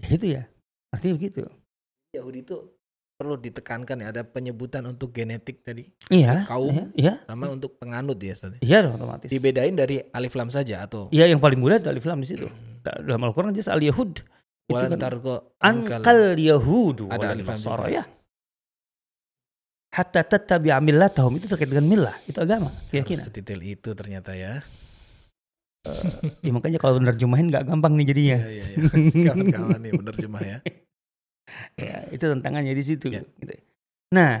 [0.00, 0.42] Ya itu ya.
[0.88, 1.40] Artinya begitu.
[2.12, 2.56] Yahudi itu
[3.22, 5.86] perlu ditekankan ya ada penyebutan untuk genetik tadi.
[6.08, 6.48] Iya.
[6.48, 8.58] Kaum iya, sama untuk penganut ya tadi.
[8.64, 9.28] Iya otomatis.
[9.28, 12.48] Dibedain dari alif lam saja atau Iya yang paling mudah itu alif lam di situ.
[12.48, 12.82] Hmm.
[12.82, 14.26] Dalam Al-Qur'an jelas al Yahud.
[14.70, 18.02] Walantar kan, kok angkal Yahudu ada alif lam ya.
[19.92, 20.72] Hatta tattabi
[21.12, 23.28] tahum itu terkait dengan milah, itu agama, keyakinan.
[23.28, 24.64] Sedetail itu ternyata ya.
[25.84, 28.38] Uh, ya makanya kalau jumahin nggak gampang nih jadinya.
[28.40, 29.30] Iya, iya, iya.
[29.34, 29.92] Kawan-kawan nih
[30.24, 30.58] jumah ya
[31.88, 33.12] ya, itu tantangannya di situ.
[33.12, 33.20] Ya.
[33.36, 33.52] Gitu.
[34.16, 34.40] Nah,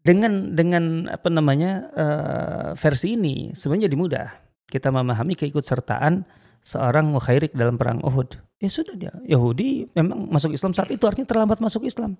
[0.00, 4.28] dengan dengan apa namanya uh, versi ini sebenarnya jadi mudah
[4.70, 6.24] kita memahami keikutsertaan
[6.64, 8.38] seorang mukhairik dalam perang Uhud.
[8.60, 12.16] Ya sudah dia Yahudi memang masuk Islam saat itu artinya terlambat masuk Islam.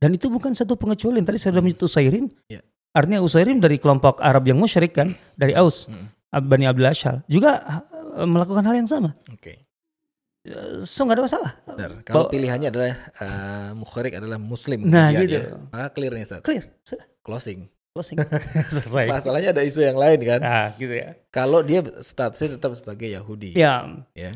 [0.00, 1.22] Dan itu bukan satu pengecualian.
[1.22, 2.24] Tadi saya sudah menyebut Usairim.
[2.48, 2.64] Ya.
[2.96, 6.40] Artinya Usairim dari kelompok Arab yang musyrik kan, dari Aus, hmm.
[6.48, 7.22] Bani Abdul Ashal.
[7.28, 7.62] Juga
[8.26, 9.14] melakukan hal yang sama.
[9.38, 9.70] Okay.
[10.40, 11.52] Eh, so nggak ada masalah.
[11.68, 11.90] Benar.
[12.00, 14.88] Kalau Kalo, pilihannya adalah uh, mukharik adalah muslim.
[14.88, 15.36] Nah gitu.
[15.36, 16.40] Ya, maka clear nih Ustaz.
[16.40, 16.64] Clear.
[17.20, 17.68] Closing.
[17.92, 18.16] Closing.
[18.74, 19.06] Selesai.
[19.12, 20.40] Masalahnya ada isu yang lain kan.
[20.40, 21.12] Nah gitu ya.
[21.28, 23.52] Kalau dia statusnya tetap sebagai Yahudi.
[23.52, 23.84] Ya.
[24.16, 24.32] Ya.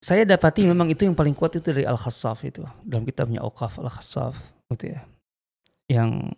[0.00, 2.64] Saya dapati memang itu yang paling kuat itu dari Al-Khassaf itu.
[2.80, 4.34] Dalam kitabnya Al-Qaf Al-Khassaf.
[4.72, 5.04] Gitu ya.
[5.92, 6.32] Yang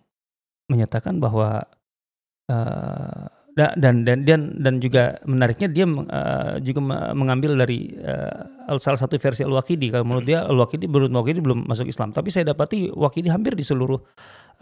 [0.67, 1.63] menyatakan bahwa
[2.51, 6.81] uh, dan dan dan dan juga menariknya dia uh, juga
[7.13, 8.49] mengambil dari uh,
[8.81, 12.49] salah satu versi Al-Waqidi kalau menurut dia Al-Waqidi menurut Al-Waqidi belum masuk Islam tapi saya
[12.49, 14.01] dapati Waqidi hampir di seluruh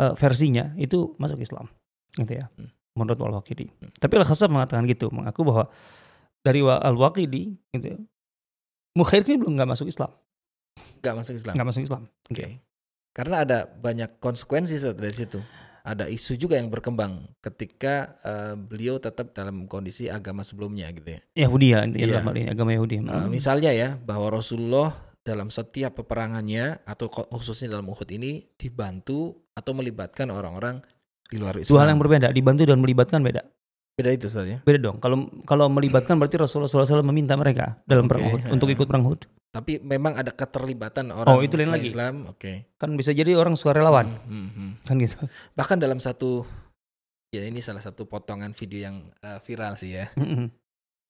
[0.03, 1.71] uh, versinya itu masuk Islam
[2.19, 2.99] gitu ya hmm.
[2.99, 3.71] menurut Al-Waqidi
[4.03, 5.71] tapi Al-Khasab mengatakan gitu mengaku bahwa
[6.43, 7.99] dari Al-Waqidi gitu ya,
[9.01, 10.13] Mukhair ini belum nggak masuk Islam
[11.01, 12.51] nggak masuk Islam nggak masuk Islam oke okay.
[13.17, 15.41] karena ada banyak konsekuensi dari situ
[15.81, 21.21] ada isu juga yang berkembang ketika uh, beliau tetap dalam kondisi agama sebelumnya gitu ya.
[21.49, 22.21] Yahudi ya, ya.
[22.21, 23.01] ini agama Yahudi.
[23.01, 29.73] Uh, misalnya ya bahwa Rasulullah dalam setiap peperangannya atau khususnya dalam Uhud ini dibantu atau
[29.77, 30.81] melibatkan orang-orang
[31.29, 31.73] di luar Islam.
[31.77, 33.43] Dua hal yang berbeda, dibantu dan melibatkan beda.
[34.01, 34.65] Beda itu saja.
[34.65, 34.97] Beda dong.
[34.97, 38.17] Kalau kalau melibatkan berarti Rasulullah SAW meminta mereka dalam okay.
[38.17, 39.29] perang Uhud untuk ikut perang Uhud.
[39.53, 41.93] Tapi memang ada keterlibatan orang oh, itu lain lagi.
[41.93, 42.33] Islam.
[42.33, 42.41] Oke.
[42.41, 42.57] Okay.
[42.81, 44.09] Kan bisa jadi orang sukarelawan.
[44.25, 44.73] Hmm, hmm, hmm.
[44.89, 45.21] Kan gitu.
[45.53, 46.49] Bahkan dalam satu
[47.29, 50.09] ya ini salah satu potongan video yang uh, viral sih ya.
[50.17, 50.49] Hmm, hmm.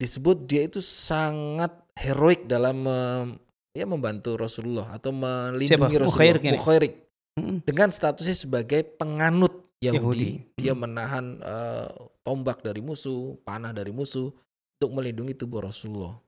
[0.03, 3.31] Disebut dia itu sangat heroik dalam uh,
[3.71, 6.11] ya membantu Rasulullah atau melindungi Siapa?
[6.11, 6.59] Rasulullah.
[6.59, 6.95] Mukhairik.
[7.39, 7.63] Hmm.
[7.63, 9.97] Dengan statusnya sebagai penganut Yahudi.
[9.97, 10.31] Yahudi.
[10.61, 10.81] Dia hmm.
[10.85, 11.89] menahan uh,
[12.21, 14.29] tombak dari musuh, panah dari musuh
[14.77, 16.21] untuk melindungi tubuh Rasulullah.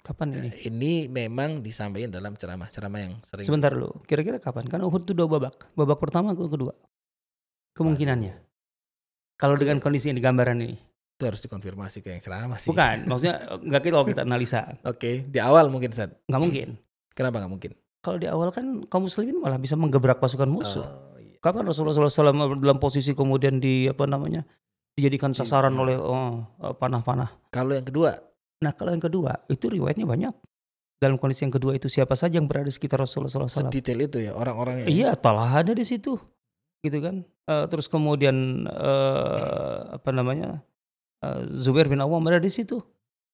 [0.00, 0.48] Kapan ini?
[0.70, 3.44] Ini memang disampaikan dalam ceramah-ceramah yang sering.
[3.44, 4.70] Sebentar dulu, kira-kira kapan?
[4.70, 5.68] Kan Uhud itu dua babak.
[5.74, 6.72] Babak pertama atau kedua?
[7.76, 8.38] Kemungkinannya.
[9.36, 10.78] Kalau dengan kondisi yang digambaran ini.
[11.16, 12.70] Itu harus dikonfirmasi ke yang ceramah sih.
[12.72, 13.36] Bukan, maksudnya
[13.68, 14.60] nggak kita kalau kita analisa.
[14.86, 15.14] Oke, okay.
[15.28, 16.16] di awal mungkin saat.
[16.24, 16.68] Nggak mungkin.
[17.12, 17.72] Kenapa nggak mungkin?
[18.00, 20.86] Kalau di awal kan kaum muslimin malah bisa menggebrak pasukan musuh.
[20.86, 21.05] Iya.
[21.46, 24.42] Kapan Rasulullah SAW dalam posisi kemudian di apa namanya
[24.98, 25.82] dijadikan sasaran iya.
[25.86, 26.42] oleh oh,
[26.74, 27.54] panah-panah?
[27.54, 28.18] Kalau yang kedua,
[28.64, 30.34] Nah kalau yang kedua itu riwayatnya banyak.
[30.96, 33.68] Dalam kondisi yang kedua itu siapa saja yang berada di sekitar Rasulullah SAW.
[33.68, 34.88] Sedetail itu ya orang-orangnya.
[34.88, 36.16] Iya, telah ada di situ.
[36.80, 37.26] gitu kan.
[37.50, 40.64] Eh, terus kemudian eh, apa namanya?
[41.20, 42.80] eh, Zubair bin Awam ada di situ.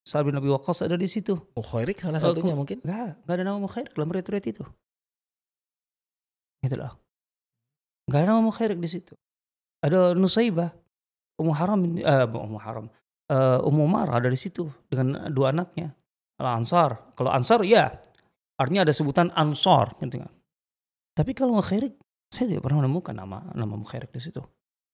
[0.03, 1.39] Sa'ad bin Abi Waqqas ada di situ.
[1.55, 2.79] Mukhairik salah Oh, satunya kok- mungkin.
[2.83, 4.65] Enggak, enggak ada nama Mukhairik dalam riwayat itu.
[6.67, 7.02] Gitu loh.
[8.09, 9.15] Enggak ada nama Mukhairik di situ.
[9.83, 10.71] Ada Nusaibah,
[11.39, 12.87] Ummu Haram, eh, Ummu Haram,
[13.31, 15.95] eh, Ummu Marah ada di situ dengan dua anaknya.
[16.43, 17.15] Al Ansar.
[17.15, 17.91] Kalau Ansar ya,
[18.59, 20.33] artinya ada sebutan Ansar gitu kan.
[21.13, 21.95] Tapi kalau Mukhairik,
[22.33, 24.43] saya tidak pernah menemukan nama nama Mukhairik di situ.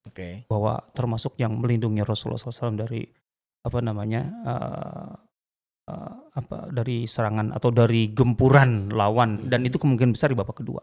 [0.08, 0.44] Oke.
[0.50, 3.06] Bahwa termasuk yang melindungi Rasulullah SAW dari
[3.64, 5.12] apa namanya eh,
[5.92, 10.82] eh, apa dari serangan atau dari gempuran lawan dan itu kemungkinan besar di babak kedua.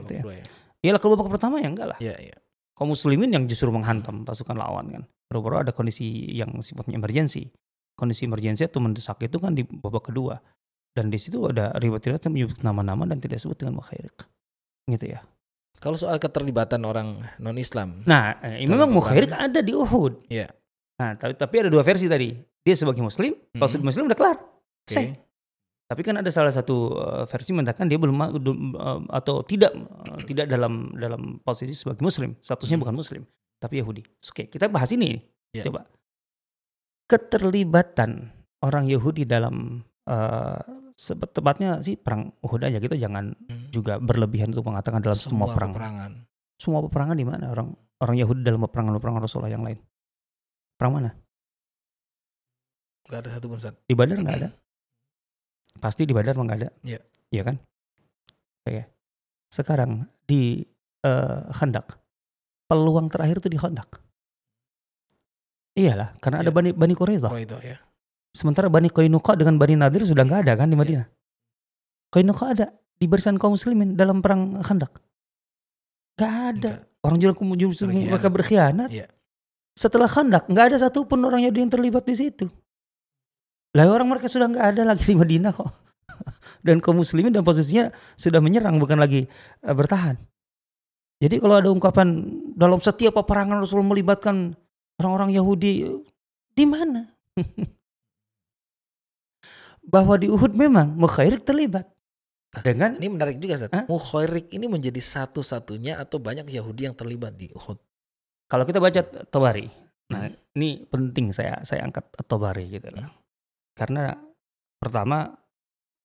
[0.00, 0.22] Gitu ya.
[0.22, 0.46] kedua ya.
[0.80, 1.98] Iyalah kalau babak pertama ya enggak lah.
[2.00, 2.36] Iya, iya.
[2.72, 5.02] Kaum muslimin yang justru menghantam pasukan lawan kan.
[5.28, 7.44] Baru-baru ada kondisi yang sifatnya emergensi.
[7.92, 10.40] Kondisi emergensi atau mendesak itu kan di babak kedua.
[10.90, 14.16] Dan di situ ada riwayat-riwayat yang menyebut nama-nama dan tidak disebut dengan mukhairik.
[14.88, 15.20] Gitu ya.
[15.80, 20.28] Kalau soal keterlibatan orang non-Islam, Nah, eh, memang mukhairik ada di Uhud.
[20.28, 20.48] Iya.
[21.00, 22.36] Nah, tapi, tapi ada dua versi tadi.
[22.60, 23.72] Dia sebagai muslim, kalau Hmm.
[23.72, 24.36] sebagai muslim udah kelar.
[24.84, 25.04] Selesai.
[25.90, 30.46] Tapi kan ada salah satu uh, versi mengatakan dia belum uh, atau tidak uh, tidak
[30.46, 32.86] dalam dalam posisi sebagai muslim, statusnya Hmm.
[32.86, 33.22] bukan muslim,
[33.58, 34.06] tapi Yahudi.
[34.06, 35.18] Oke, kita bahas ini.
[35.50, 35.66] Ya.
[35.66, 35.90] Coba.
[37.10, 38.30] Keterlibatan
[38.62, 40.62] orang Yahudi dalam uh,
[41.34, 43.66] tepatnya sih perang Uhud aja kita jangan Hmm.
[43.74, 45.74] juga berlebihan untuk mengatakan dalam semua, perang.
[45.74, 46.12] peperangan.
[46.54, 49.82] Semua peperangan di mana orang orang Yahudi dalam peperangan-peperangan Rasulullah yang lain?
[50.78, 51.10] Perang mana?
[53.10, 53.58] Gak ada satu pun.
[53.58, 54.50] Di Badar nggak ada.
[55.80, 56.70] Pasti di Badar nggak ada.
[56.84, 57.00] Iya.
[57.32, 57.56] Iya kan?
[58.68, 58.82] Oke.
[59.50, 60.62] Sekarang di
[61.02, 61.96] eh, Khandak.
[62.70, 63.98] Peluang terakhir itu di Khandak.
[65.74, 66.56] Iyalah, karena ada Iya.
[66.56, 67.32] Bani Bani Quraidah.
[67.64, 67.78] Ya.
[68.30, 71.08] Sementara Bani Qainuqa dengan Bani Nadir sudah nggak ada kan di Madinah.
[72.14, 72.66] Qainuqa ada
[73.00, 74.92] di barisan kaum muslimin dalam perang Khandak.
[76.20, 76.52] Gak ada.
[76.52, 76.78] Enggak.
[77.00, 77.32] Orang jual
[78.12, 78.92] mereka berkhianat.
[78.92, 79.08] Iya.
[79.72, 82.46] Setelah Khandak nggak ada satupun orang Yahudi yang terlibat di situ.
[83.76, 85.70] Lah orang mereka sudah nggak ada lagi di Madinah kok.
[86.66, 89.24] Dan kaum muslimin dan posisinya sudah menyerang bukan lagi
[89.64, 90.18] eh, bertahan.
[91.20, 92.24] Jadi kalau ada ungkapan
[92.56, 94.56] dalam setiap peperangan Rasul melibatkan
[95.00, 95.84] orang-orang Yahudi
[96.56, 97.08] di mana?
[99.92, 101.88] Bahwa di Uhud memang Mukhairik terlibat.
[102.50, 103.70] Dengan Ini menarik juga Ustaz.
[103.70, 103.86] Hah?
[103.86, 107.78] Mukhairik ini menjadi satu-satunya atau banyak Yahudi yang terlibat di Uhud.
[108.50, 109.70] kalau kita baca Tabari.
[110.10, 110.26] Nah,
[110.58, 113.19] ini penting saya saya angkat Tabari gitu loh.
[113.80, 114.12] Karena
[114.76, 115.32] pertama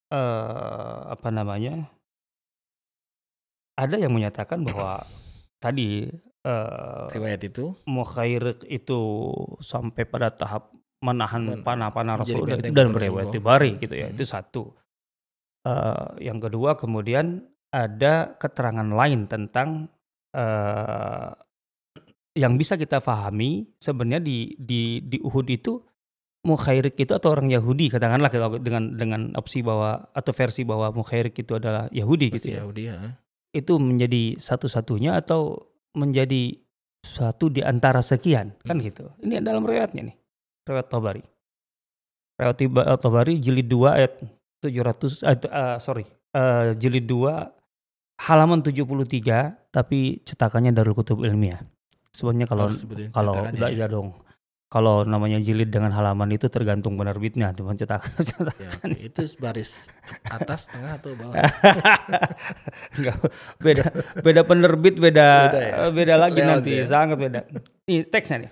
[0.08, 1.92] eh apa namanya?
[3.76, 5.04] Ada yang menyatakan bahwa
[5.60, 6.08] tadi
[6.48, 9.00] eh Riwayat itu Mukhairik itu
[9.60, 10.72] sampai pada tahap
[11.04, 13.60] menahan Men- panah-panah Rasulullah benteng itu kepada riwayat Rasulullah.
[13.60, 14.08] Tabari gitu ya.
[14.08, 14.16] Hmm.
[14.16, 14.64] Itu satu.
[15.68, 17.44] Eh yang kedua kemudian
[17.76, 19.92] ada keterangan lain tentang
[20.32, 21.36] eh
[22.36, 25.84] yang bisa kita pahami sebenarnya di di di Uhud itu
[26.46, 31.58] Mukhairik itu atau orang Yahudi katakanlah dengan dengan opsi bahwa atau versi bahwa Mukhairik itu
[31.58, 32.62] adalah Yahudi gitu ya.
[32.62, 32.98] Yahudi ya.
[33.50, 35.58] Itu menjadi satu-satunya atau
[35.92, 36.54] menjadi
[37.02, 38.86] satu di antara sekian kan Hmm.
[38.86, 39.06] gitu.
[39.20, 40.16] Ini dalam riwayatnya nih.
[40.64, 41.24] Riwayat Tabari.
[42.36, 44.14] Riwayat Tiba- Tabari jilid 2 ayat
[44.60, 46.06] 700 eh, eh, sorry.
[46.32, 47.48] eh, jilid 2
[48.22, 51.64] halaman 73 tapi cetakannya Darul Kutub Ilmiah.
[52.12, 53.76] Sebenarnya kalau sebutin kalau enggak ya.
[53.76, 54.14] iya dong.
[54.66, 58.18] Kalau namanya jilid dengan halaman itu tergantung penerbitnya, cuma cetakan.
[58.58, 58.98] Ya.
[58.98, 59.94] Itu baris
[60.26, 61.38] atas, tengah atau bawah?
[62.98, 63.18] Enggak,
[63.62, 63.86] beda
[64.26, 65.74] beda penerbit beda Beda ya?
[65.86, 66.86] eh, beda lagi Layout nanti ya?
[66.90, 67.40] sangat beda.
[67.86, 68.52] Ini teksnya nih.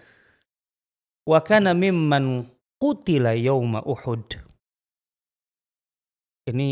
[1.26, 2.45] Wa kana mimman
[2.78, 4.38] qutila yauma Uhud.
[6.45, 6.69] Ini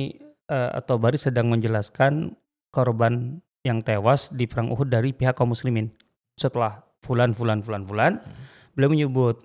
[0.48, 2.38] eh, atau Bari sedang menjelaskan
[2.70, 5.90] korban yang tewas di perang Uhud dari pihak kaum muslimin.
[6.38, 8.14] Setelah fulan fulan fulan fulan
[8.82, 9.38] beliau menyebut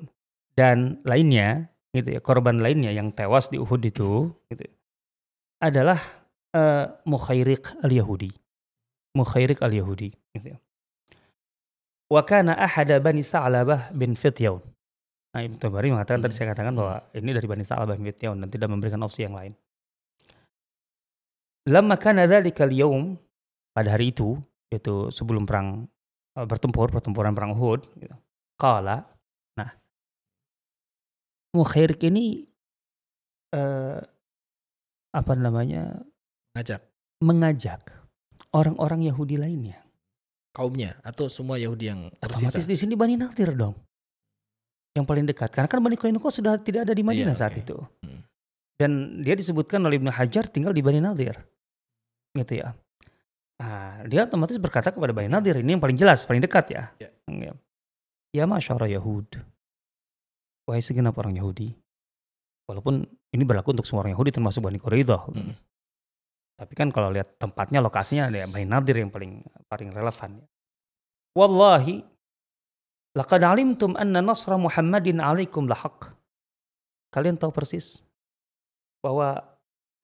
[0.57, 4.64] dan lainnya gitu ya korban lainnya yang tewas di Uhud itu gitu
[5.61, 6.01] adalah
[6.57, 8.33] eh, Mukhairik al-Yahudi.
[9.16, 10.59] Mukhairik al-Yahudi gitu ya.
[12.09, 14.62] Wa kana ahada Bani Sa'labah bin Fityaun.
[15.35, 16.38] Nah, Ibnu Tabari mengatakan tadi Hmm.
[16.40, 19.53] saya katakan bahwa ini dari Bani Sa'labah bin Fityaun dan tidak memberikan opsi yang lain.
[21.66, 23.18] Lamma kana dzalika al-yaum
[23.75, 24.38] pada hari itu
[24.70, 25.90] yaitu sebelum perang
[26.38, 28.16] eh, bertempur pertempuran perang Uhud gitu.
[28.57, 29.15] Qala nah
[31.55, 32.47] Mukhairik ini
[33.53, 33.99] eh,
[35.13, 36.03] apa namanya
[36.57, 36.81] Ngajak
[37.21, 37.81] mengajak
[38.53, 39.81] orang-orang Yahudi lainnya.
[40.57, 42.49] kaumnya atau semua Yahudi yang tersisa.
[42.57, 43.77] Otomatis di sini Bani Nadir dong.
[44.97, 45.53] Yang paling dekat.
[45.53, 47.61] Karena kan Bani Qainuqa sudah tidak ada di Madinah Iya, saat oke.
[47.61, 47.77] itu.
[48.01, 48.25] Hmm.
[48.81, 51.37] Dan dia disebutkan oleh Ibnu Hajar tinggal di Bani Nadir.
[52.33, 52.73] Gitu ya.
[53.61, 56.89] Nah, dia otomatis berkata kepada Bani Nadir ini yang paling jelas, paling dekat ya.
[56.97, 57.09] Ya.
[57.29, 57.53] Ya,
[58.33, 59.29] ya masyara Yahud.
[60.66, 61.70] Wahai segenap orang Yahudi.
[62.66, 65.31] Walaupun ini berlaku untuk semua orang Yahudi termasuk Bani Quraidah.
[65.31, 65.55] Mm.
[66.57, 70.42] Tapi kan kalau lihat tempatnya, lokasinya ada Bani Nadir yang paling paling relevan.
[71.37, 72.02] Wallahi
[73.14, 76.11] laqad alimtum anna nasra Muhammadin alaikum lahaq.
[77.14, 78.02] Kalian tahu persis
[78.98, 79.38] bahwa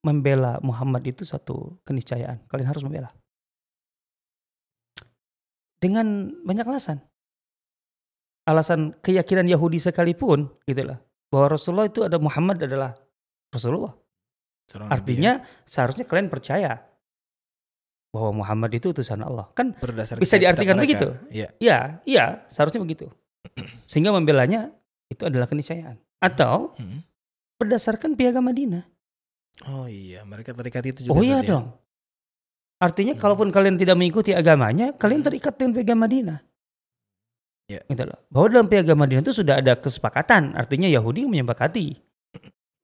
[0.06, 2.38] membela Muhammad itu satu keniscayaan.
[2.46, 3.10] Kalian harus membela.
[5.82, 7.02] Dengan banyak alasan.
[8.42, 10.98] Alasan keyakinan Yahudi sekalipun gitu lah.
[11.30, 12.92] Bahwa Rasulullah itu ada Muhammad adalah
[13.48, 13.94] Rasulullah.
[14.66, 16.82] Seorang Artinya seharusnya kalian percaya
[18.12, 19.48] bahwa Muhammad itu utusan Allah.
[19.56, 19.80] Kan ya.
[19.80, 21.16] berdasarkan bisa diartikan begitu.
[21.32, 21.48] Iya.
[21.58, 23.08] iya, iya, seharusnya begitu.
[23.90, 24.68] Sehingga membelanya
[25.08, 25.96] itu adalah keniscayaan.
[26.20, 27.00] Atau Mm.
[27.58, 28.84] berdasarkan piagam Madinah.
[29.70, 31.14] Oh iya, mereka terikat itu juga.
[31.14, 31.48] Oh iya ya?
[31.56, 31.66] dong.
[32.82, 33.22] Artinya Hmm.
[33.22, 35.28] kalaupun kalian tidak mengikuti agamanya, kalian Hmm.
[35.30, 36.38] terikat dengan piagam Madinah.
[37.72, 37.80] Ya.
[37.88, 38.18] Gitu loh.
[38.28, 40.52] Bahwa dalam piagam Madinah itu sudah ada kesepakatan.
[40.52, 41.96] Artinya Yahudi menyepakati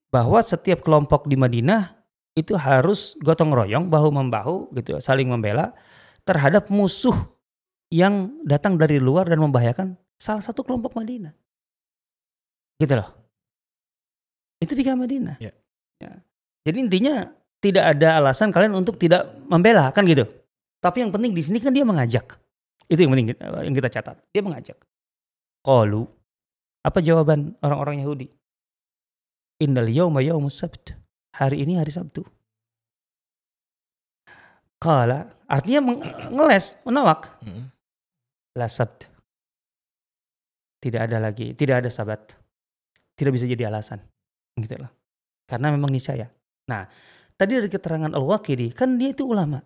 [0.09, 1.92] bahwa setiap kelompok di Madinah
[2.33, 5.74] itu harus gotong royong, bahu membahu, gitu, saling membela
[6.22, 7.16] terhadap musuh
[7.92, 11.35] yang datang dari luar dan membahayakan salah satu kelompok Madinah.
[12.79, 13.11] Gitu loh.
[14.62, 15.37] Itu piagam Madinah.
[15.42, 15.53] Ya.
[15.98, 16.22] Ya.
[16.62, 17.27] Jadi intinya
[17.59, 20.27] tidak ada alasan kalian untuk tidak membela kan gitu.
[20.79, 22.38] Tapi yang penting di sini kan dia mengajak.
[22.88, 24.16] Itu yang penting yang kita catat.
[24.33, 24.77] Dia mengajak.
[25.61, 26.09] Qalu.
[26.81, 28.33] Apa jawaban orang-orang Yahudi?
[29.61, 30.96] Innal yawma yawmus sabt.
[31.37, 32.24] Hari ini hari Sabtu.
[34.81, 35.92] Qala artinya
[36.33, 37.29] ngeles, menolak.
[37.44, 37.68] Mm.
[38.57, 39.11] La sabt.
[40.79, 42.38] Tidak ada lagi, tidak ada sabat.
[43.18, 43.98] Tidak bisa jadi alasan.
[44.55, 44.90] Gitu loh.
[45.44, 46.31] Karena memang niscaya.
[46.70, 46.87] Nah,
[47.35, 49.59] tadi dari keterangan Al-Waqidi, kan dia itu ulama.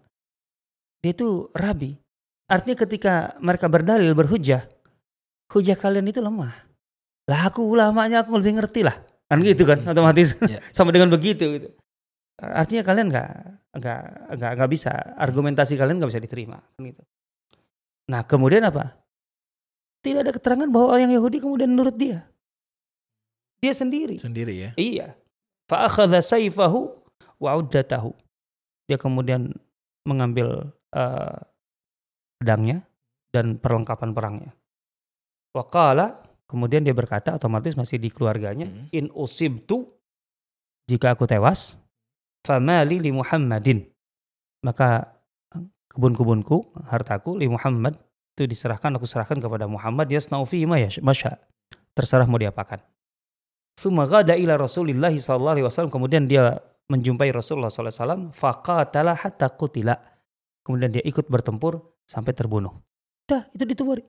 [1.04, 2.01] Dia itu rabi.
[2.52, 4.68] Artinya ketika mereka berdalil, berhujah,
[5.48, 6.52] hujah kalian itu lemah.
[7.24, 9.00] Lah aku ulamanya aku lebih ngerti lah.
[9.32, 9.96] Kan gitu kan, Hmm.
[9.96, 10.60] otomatis Ya.
[10.76, 11.68] sama dengan begitu gitu.
[12.36, 13.30] Artinya kalian nggak
[13.72, 14.02] nggak
[14.36, 17.02] nggak nggak bisa argumentasi kalian nggak bisa diterima kan gitu.
[18.12, 19.00] Nah kemudian apa?
[20.04, 22.26] Tidak ada keterangan bahwa orang Yahudi kemudian menurut dia.
[23.62, 24.18] Dia sendiri.
[24.18, 24.70] Sendiri ya.
[24.74, 25.14] Iya.
[25.70, 26.90] Fa'akhadha sayfahu
[27.38, 28.10] wa uddatahu.
[28.90, 29.54] Dia kemudian
[30.02, 31.38] mengambil eh,
[32.42, 32.82] pedangnya
[33.30, 34.50] dan perlengkapan perangnya.
[35.54, 38.90] Waqala kemudian dia berkata otomatis masih di keluarganya, Hmm.
[38.92, 39.88] in usibtu
[40.90, 41.78] jika aku tewas,
[42.44, 43.86] famali li Muhammadin.
[44.66, 45.14] Maka
[45.88, 47.96] kebun-kebunku, hartaku li Muhammad
[48.36, 51.36] itu diserahkan aku serahkan kepada Muhammad yasna'u fihi ma yash- masya.
[51.92, 52.80] Terserah mau diapakan.
[53.76, 59.12] Summa ghada ila Rasulillah sallallahu alaihi wasallam kemudian dia menjumpai Rasulullah sallallahu alaihi wasallam faqatala
[59.16, 59.96] hatta qutila.
[60.64, 62.72] Kemudian dia ikut bertempur sampai terbunuh.
[63.24, 64.02] Dah, itu dituburi.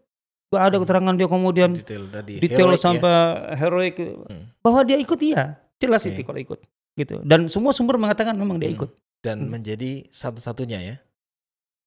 [0.49, 2.33] Gak ada keterangan dia kemudian Detail tadi.
[2.37, 2.83] detail heroik ya.
[2.83, 3.13] sampai
[3.57, 4.43] heroik Hmm.
[4.61, 5.57] bahwa dia ikut iya.
[5.81, 6.13] Jelas Oke.
[6.13, 6.59] itu kalau ikut.
[6.93, 7.15] Gitu.
[7.25, 8.77] Dan semua sumber mengatakan memang dia Hmm.
[8.77, 8.91] ikut.
[9.23, 9.55] dan Hmm.
[9.55, 10.95] menjadi satu-satunya ya.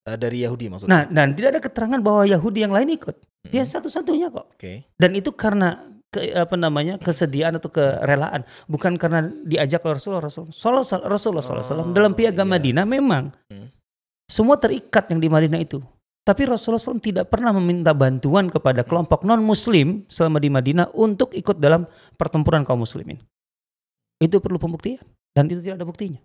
[0.07, 0.89] Eh, dari Yahudi maksudnya.
[0.89, 3.13] Nah, dan tidak ada keterangan bahwa Yahudi yang lain ikut.
[3.45, 3.71] Dia Mm.
[3.71, 4.57] satu-satunya kok.
[4.57, 4.89] Oke.
[4.95, 5.77] Dan itu karena
[6.09, 11.83] ke, apa namanya kesediaan atau kerelaan, bukan karena diajak oleh Rasulullah Rasulullah Rasulullah Rasulullah SAW.
[11.83, 12.53] Oh, dalam piagam iya.
[12.57, 13.69] Madinah memang Hmm.
[14.25, 15.83] semua terikat yang di Madinah itu.
[16.27, 18.91] Tapi Rasulullah SAW tidak pernah meminta bantuan kepada Hmm.
[18.91, 21.87] kelompok non Muslim selama di Madinah untuk ikut dalam
[22.19, 23.23] pertempuran kaum Muslimin.
[24.19, 26.19] Itu perlu pembuktian dan itu tidak ada buktinya.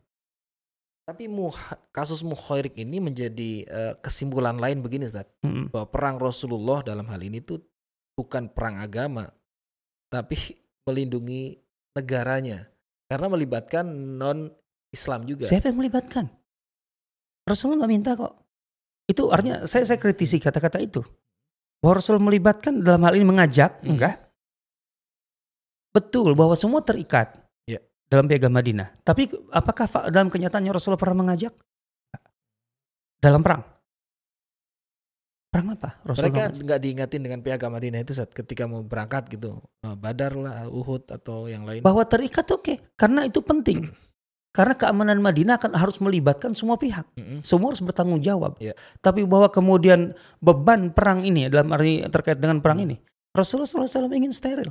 [1.06, 1.54] Tapi muh-
[1.94, 5.30] kasus Mukhairik ini menjadi eh, kesimpulan lain begini Ustaz.
[5.46, 5.70] Mm.
[5.70, 7.62] Bahwa perang Rasulullah dalam hal ini tuh
[8.18, 9.30] bukan perang agama.
[10.10, 10.58] Tapi
[10.90, 11.62] melindungi
[11.94, 12.66] negaranya.
[13.06, 13.86] Karena melibatkan
[14.18, 14.50] non
[14.90, 15.46] Islam juga.
[15.46, 16.26] Siapa yang melibatkan?
[17.46, 18.41] Rasulullah nggak minta kok.
[19.06, 21.02] Itu artinya saya saya kritisi kata-kata itu.
[21.82, 23.98] Bahwa Rasul melibatkan dalam hal ini mengajak, Hmm.
[23.98, 24.16] enggak.
[25.92, 27.36] Betul bahwa semua terikat
[27.68, 27.82] Ya.
[28.08, 29.02] dalam piagam Madinah.
[29.04, 31.52] Tapi apakah dalam kenyataannya Rasulullah pernah mengajak?
[33.20, 33.62] Dalam perang.
[35.52, 36.00] Perang apa?
[36.08, 39.60] Rasulullah Mereka nggak diingatin dengan piagam Madinah itu saat ketika mau berangkat gitu.
[39.84, 41.84] Eh, Badar lah, Uhud atau yang lain.
[41.84, 43.92] bahwa terikat oke, karena itu penting.
[44.52, 47.08] Karena keamanan Madinah akan harus melibatkan semua pihak.
[47.16, 47.40] Mm-mm.
[47.40, 48.60] Semua harus bertanggung jawab.
[48.60, 48.76] Iya.
[49.00, 50.12] Tapi bahwa kemudian
[50.44, 52.92] beban perang ini dalam arti terkait dengan perang Hmm.
[52.92, 52.96] ini,
[53.32, 54.68] Rasulullah SAW ingin steril.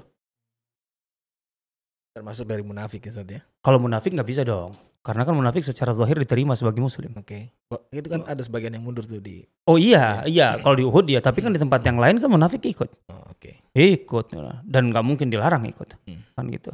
[2.12, 3.40] Termasuk dari munafik ya ya.
[3.64, 7.16] Kalau munafik nggak bisa dong, karena kan munafik secara zahir diterima sebagai muslim.
[7.16, 7.48] Oke.
[7.72, 9.40] Oh, Itu kan ada sebagian yang mundur tuh di.
[9.64, 10.60] Oh iya, iya.
[10.60, 13.64] Kalau di Uhud ya, tapi kan di tempat yang lain kan munafik ikut, Oh, Oke.
[13.72, 14.26] ikut
[14.68, 16.20] dan nggak mungkin dilarang ikut, Hmm.
[16.36, 16.68] kan gitu.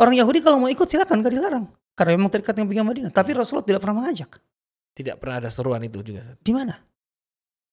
[0.00, 1.68] Orang Yahudi kalau mau ikut silakan, nggak dilarang,
[1.98, 3.10] karena memang terikat dengan piagam Madinah.
[3.10, 4.38] Tapi Rasulullah tidak pernah mengajak.
[4.94, 6.38] Tidak pernah ada seruan itu juga.
[6.38, 6.78] Di mana?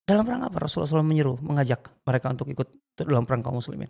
[0.05, 2.67] Dalam perang apa Rasulullah SAW menyeru, mengajak mereka untuk ikut
[2.97, 3.89] dalam perang kaum muslimin?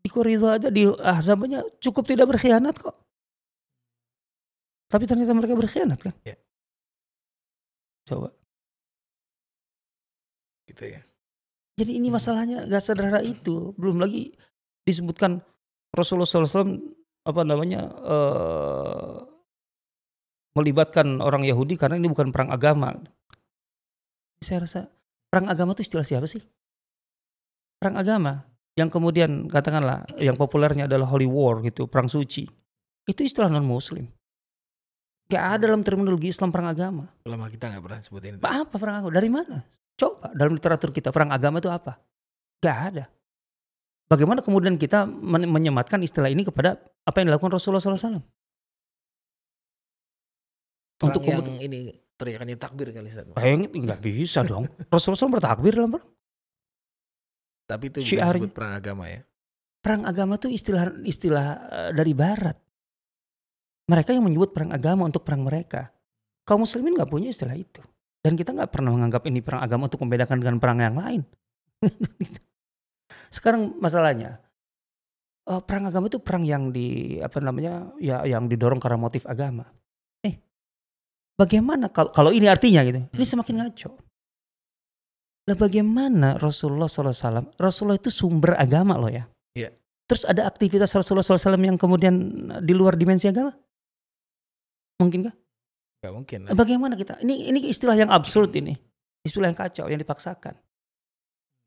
[0.00, 2.96] Di Quraidah aja di Ahzab aja cukup tidak berkhianat kok.
[4.88, 6.16] Tapi ternyata mereka berkhianat kan?
[6.24, 6.40] Ya.
[8.08, 8.32] Coba.
[10.64, 11.00] Gitu ya.
[11.76, 12.16] Jadi ini Hmm.
[12.16, 13.76] masalahnya gak sederhana itu.
[13.76, 14.32] Belum lagi
[14.84, 15.44] disebutkan
[15.90, 16.78] Rasulullah SAW
[17.20, 19.14] apa namanya eh,
[20.54, 22.94] melibatkan orang Yahudi karena ini bukan perang agama.
[24.40, 24.80] Saya rasa
[25.28, 26.40] perang agama itu istilah siapa sih?
[27.80, 28.32] Perang agama
[28.78, 32.48] yang kemudian katakanlah yang populernya adalah holy war gitu, perang suci.
[33.04, 34.06] Itu istilah non muslim.
[35.30, 37.06] Gak ada dalam terminologi Islam perang agama.
[37.22, 38.42] Ulama kita nggak pernah sebutin itu.
[38.42, 39.14] Apa perang agama?
[39.14, 39.62] Dari mana?
[39.94, 42.02] Coba dalam literatur kita perang agama itu apa?
[42.58, 43.04] Gak ada.
[44.10, 48.18] Bagaimana kemudian kita men- menyematkan istilah ini kepada apa yang dilakukan Rasulullah SAW?
[50.98, 53.30] Perang Untuk yang kemudian, ini teriakannya takbir kali Ustaz.
[53.38, 54.66] Eh, nggak bisa dong.
[54.90, 56.10] Rasulullah SAW bertakbir dalam perang.
[57.70, 58.34] Tapi itu bukan Syiarnya.
[58.42, 59.22] disebut perang agama ya.
[59.78, 62.58] Perang agama itu istilah istilah eh, dari Barat.
[63.86, 65.86] Mereka yang menyebut perang agama untuk perang mereka.
[66.42, 67.78] Kaum muslimin nggak punya istilah itu.
[68.20, 71.22] Dan kita nggak pernah menganggap ini perang agama untuk membedakan dengan perang yang lain.
[73.30, 74.42] Sekarang masalahnya,
[75.46, 79.70] eh, perang agama itu perang yang di apa namanya ya yang didorong karena motif agama.
[80.20, 80.34] Eh,
[81.38, 83.06] bagaimana kalau kalau ini artinya gitu?
[83.06, 83.32] Ini Hmm.
[83.38, 83.90] semakin ngaco.
[85.48, 87.56] Lah bagaimana Rasulullah SAW?
[87.56, 89.24] Rasulullah itu sumber agama loh ya.
[89.56, 89.72] Iya.
[90.06, 92.14] Terus ada aktivitas Rasulullah SAW yang kemudian
[92.60, 93.54] di luar dimensi agama?
[95.00, 95.32] Mungkinkah?
[96.00, 96.38] Gak mungkin.
[96.44, 97.20] Nah, Bagaimana kita?
[97.24, 98.76] Ini ini istilah yang absurd ini.
[99.20, 100.54] Istilah yang kacau, yang dipaksakan.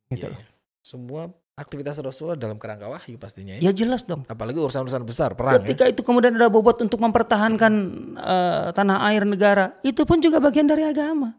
[0.09, 0.37] Gitu loh.
[0.37, 0.47] iya.
[0.83, 3.69] Semua aktivitas Rasulullah dalam kerangka wahyu pastinya ya.
[3.69, 4.25] Ya jelas dong.
[4.25, 5.61] Apalagi urusan-urusan besar perang ya.
[5.61, 7.73] Ketika itu kemudian ada bobot untuk mempertahankan
[8.17, 11.37] eh, tanah air negara, itu pun juga bagian dari agama.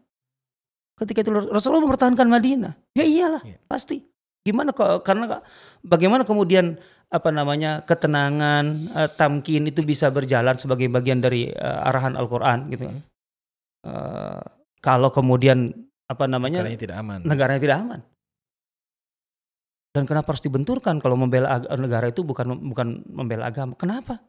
[0.95, 3.59] Ketika itu Rasulullah mempertahankan Madinah, ya iyalah Iya.
[3.67, 3.99] pasti.
[4.45, 5.03] Gimana kok?
[5.03, 5.43] Karena
[5.83, 6.79] bagaimana kemudian
[7.11, 12.87] apa namanya ketenangan, eh, tamkin itu bisa berjalan sebagai bagian dari eh, arahan Al-Quran gitu.
[12.87, 13.03] Hmm.
[13.83, 14.41] Eh,
[14.79, 17.19] kalau kemudian apa namanya Negaranya tidak aman.
[17.25, 17.99] negaranya tidak aman.
[19.95, 23.79] Dan kenapa harus dibenturkan kalau membela negara itu bukan bukan membela agama?
[23.79, 24.19] Kenapa?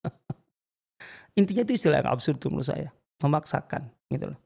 [1.38, 2.88] Intinya itu istilah yang absurd tuh menurut saya,
[3.20, 4.40] memaksakan gitu loh.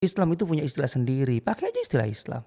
[0.00, 2.40] Islam itu punya istilah sendiri, pakai aja istilah Islam.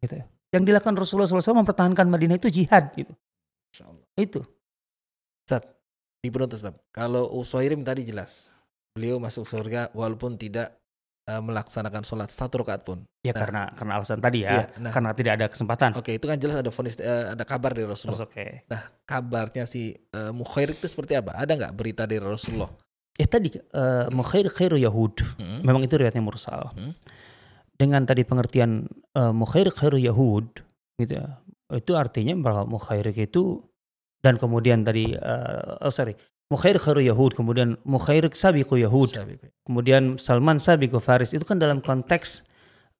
[0.00, 0.24] Gitu ya.
[0.56, 3.12] Yang dilakukan Rasulullah SAW mempertahankan Madinah itu jihad gitu.
[4.16, 4.40] Itu.
[6.20, 6.80] Di penutup.
[6.96, 8.56] Kalau Usairim tadi jelas.
[8.96, 10.79] Beliau masuk surga walaupun tidak
[11.30, 13.06] eh, melaksanakan sholat satu rakaat pun.
[13.22, 13.38] Ya Nah.
[13.38, 14.90] karena karena alasan tadi ya, Iya, nah.
[14.90, 15.90] karena tidak ada kesempatan.
[15.94, 18.26] Oke, itu kan jelas ada vonis, eh, ada kabar dari Rasulullah.
[18.26, 18.66] oke.
[19.06, 21.38] Kabarnya si uh, Mukhairik itu seperti apa?
[21.38, 22.70] Ada nggak berita dari Rasulullah?
[23.14, 25.14] Ya tadi eh mukhair khairu Yahud.
[25.38, 25.60] Hmm.
[25.62, 26.72] Memang itu riwayatnya mursal.
[26.74, 26.96] Hmm.
[27.76, 30.48] Dengan tadi pengertian uh, mukhair khairu Yahud
[30.96, 31.38] gitu ya.
[31.70, 33.62] Itu artinya bahwa mukhairik itu
[34.20, 36.12] dan kemudian tadi uh, oh sorry,
[36.50, 39.40] mukhair khairu Yahud, kemudian mukhairik sabiqu Yahud, Sabiq.
[39.62, 41.30] kemudian Salman sabiqu Faris.
[41.30, 42.42] Itu kan dalam konteks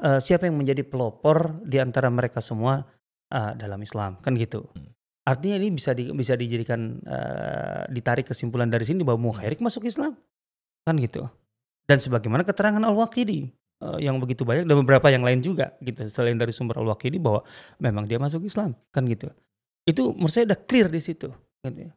[0.00, 2.86] uh, siapa yang menjadi pelopor di antara mereka semua
[3.34, 4.70] uh, dalam Islam, kan gitu.
[4.70, 4.94] Hmm.
[5.26, 10.16] Artinya ini bisa di, bisa dijadikan uh, ditarik kesimpulan dari sini bahwa mukhairik masuk Islam.
[10.86, 11.28] Kan gitu.
[11.90, 13.50] Dan sebagaimana keterangan Al-Waqidi
[13.82, 17.42] eh, yang begitu banyak dan beberapa yang lain juga gitu selain dari sumber Al-Waqidi bahwa
[17.82, 19.26] memang dia masuk Islam kan gitu.
[19.82, 21.34] Itu menurut saya udah clear di situ
[21.66, 21.92] gitu ya.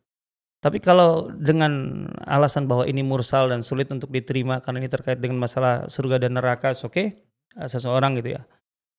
[0.63, 5.43] Tapi kalau dengan alasan bahwa ini mursal dan sulit untuk diterima karena ini terkait dengan
[5.43, 7.19] masalah surga dan neraka, oke okay,
[7.67, 8.47] seseorang gitu ya.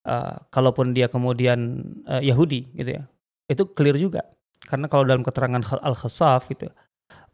[0.05, 3.03] Eh, kalaupun dia kemudian eh, Yahudi gitu ya,
[3.49, 4.29] itu clear juga.
[4.69, 6.69] Karena kalau dalam keterangan Al-Khasaf gitu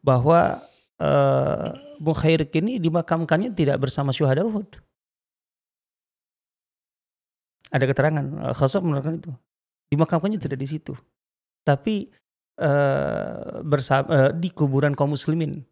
[0.03, 0.62] bahwa
[1.03, 4.64] eh Mukhairik ini dimakamkannya tidak bersama syuhada Uhud.
[7.68, 9.33] Ada keterangan Al-Khasaf menerangkan itu.
[9.93, 10.97] Dimakamkannya tidak di situ.
[11.61, 12.09] Tapi
[12.61, 15.65] eh bersama eh, di kuburan kaum muslimin.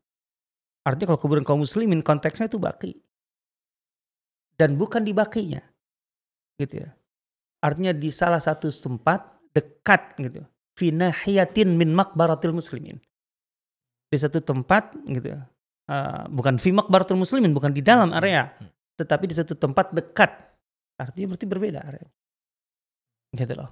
[0.88, 2.96] Artinya kalau kuburan kaum muslimin konteksnya itu baki.
[4.56, 5.60] Dan bukan di bakinya.
[6.56, 6.90] Gitu ya.
[7.60, 9.20] Artinya di salah satu tempat
[9.52, 10.42] dekat gitu.
[10.80, 12.96] Finahiyatin min makbaratil muslimin.
[14.08, 15.44] Di satu tempat gitu ya.
[15.88, 18.52] Uh, bukan fi makbaratul muslimin, bukan di dalam area,
[19.00, 20.28] tetapi di satu tempat dekat.
[21.00, 22.08] Artinya berarti berbeda area.
[23.32, 23.70] Gitu loh.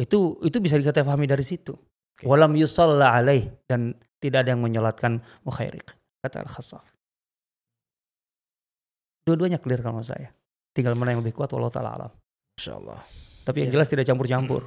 [0.00, 1.76] Itu itu bisa kita pahami dari situ.
[2.22, 6.84] Walam yusalla alaih dan tidak ada yang menyolatkan mukhairik kata al-khasaf.
[9.24, 10.32] Dua-duanya clear kalau saya.
[10.70, 12.12] Tinggal mana yang lebih kuat wallahu taala alam.
[12.56, 13.00] Masya Allah.
[13.42, 13.74] Tapi yang Ya.
[13.78, 14.64] jelas tidak campur-campur.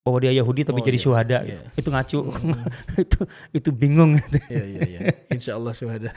[0.00, 1.38] bahwa dia Yahudi tapi Oh, jadi iya, syuhada.
[1.44, 1.60] iya.
[1.76, 2.24] Itu ngacu.
[2.24, 2.56] Hmm.
[3.04, 3.20] itu
[3.52, 4.16] itu bingung.
[4.48, 5.00] Iya iya iya.
[5.28, 6.08] Insya Allah syuhada.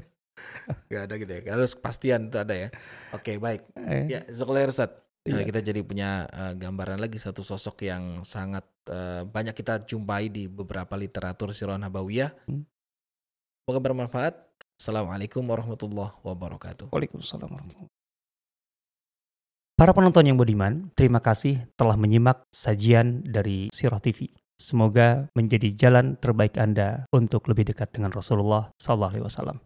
[0.88, 1.40] Gak ada gitu ya.
[1.52, 2.68] Harus kepastian itu ada ya.
[3.12, 3.60] Oke baik.
[3.76, 4.88] Eh, Ya, Zoklair Ustaz.
[5.24, 5.48] Nah, Iya.
[5.48, 10.44] kita jadi punya eh, gambaran lagi satu sosok yang sangat eh, banyak kita jumpai di
[10.52, 12.28] beberapa literatur sirah nabawiyah.
[12.44, 12.68] Hmm.
[13.64, 14.34] Semoga bermanfaat.
[14.76, 16.92] Assalamualaikum warahmatullahi wabarakatuh.
[16.92, 17.88] Waalaikumsalam warahmatullahi
[19.74, 24.30] Para penonton yang budiman, terima kasih telah menyimak sajian dari Sirah TV.
[24.54, 29.58] Semoga menjadi jalan terbaik Anda untuk lebih dekat dengan Rasulullah Sallallahu Alaihi Wasallam.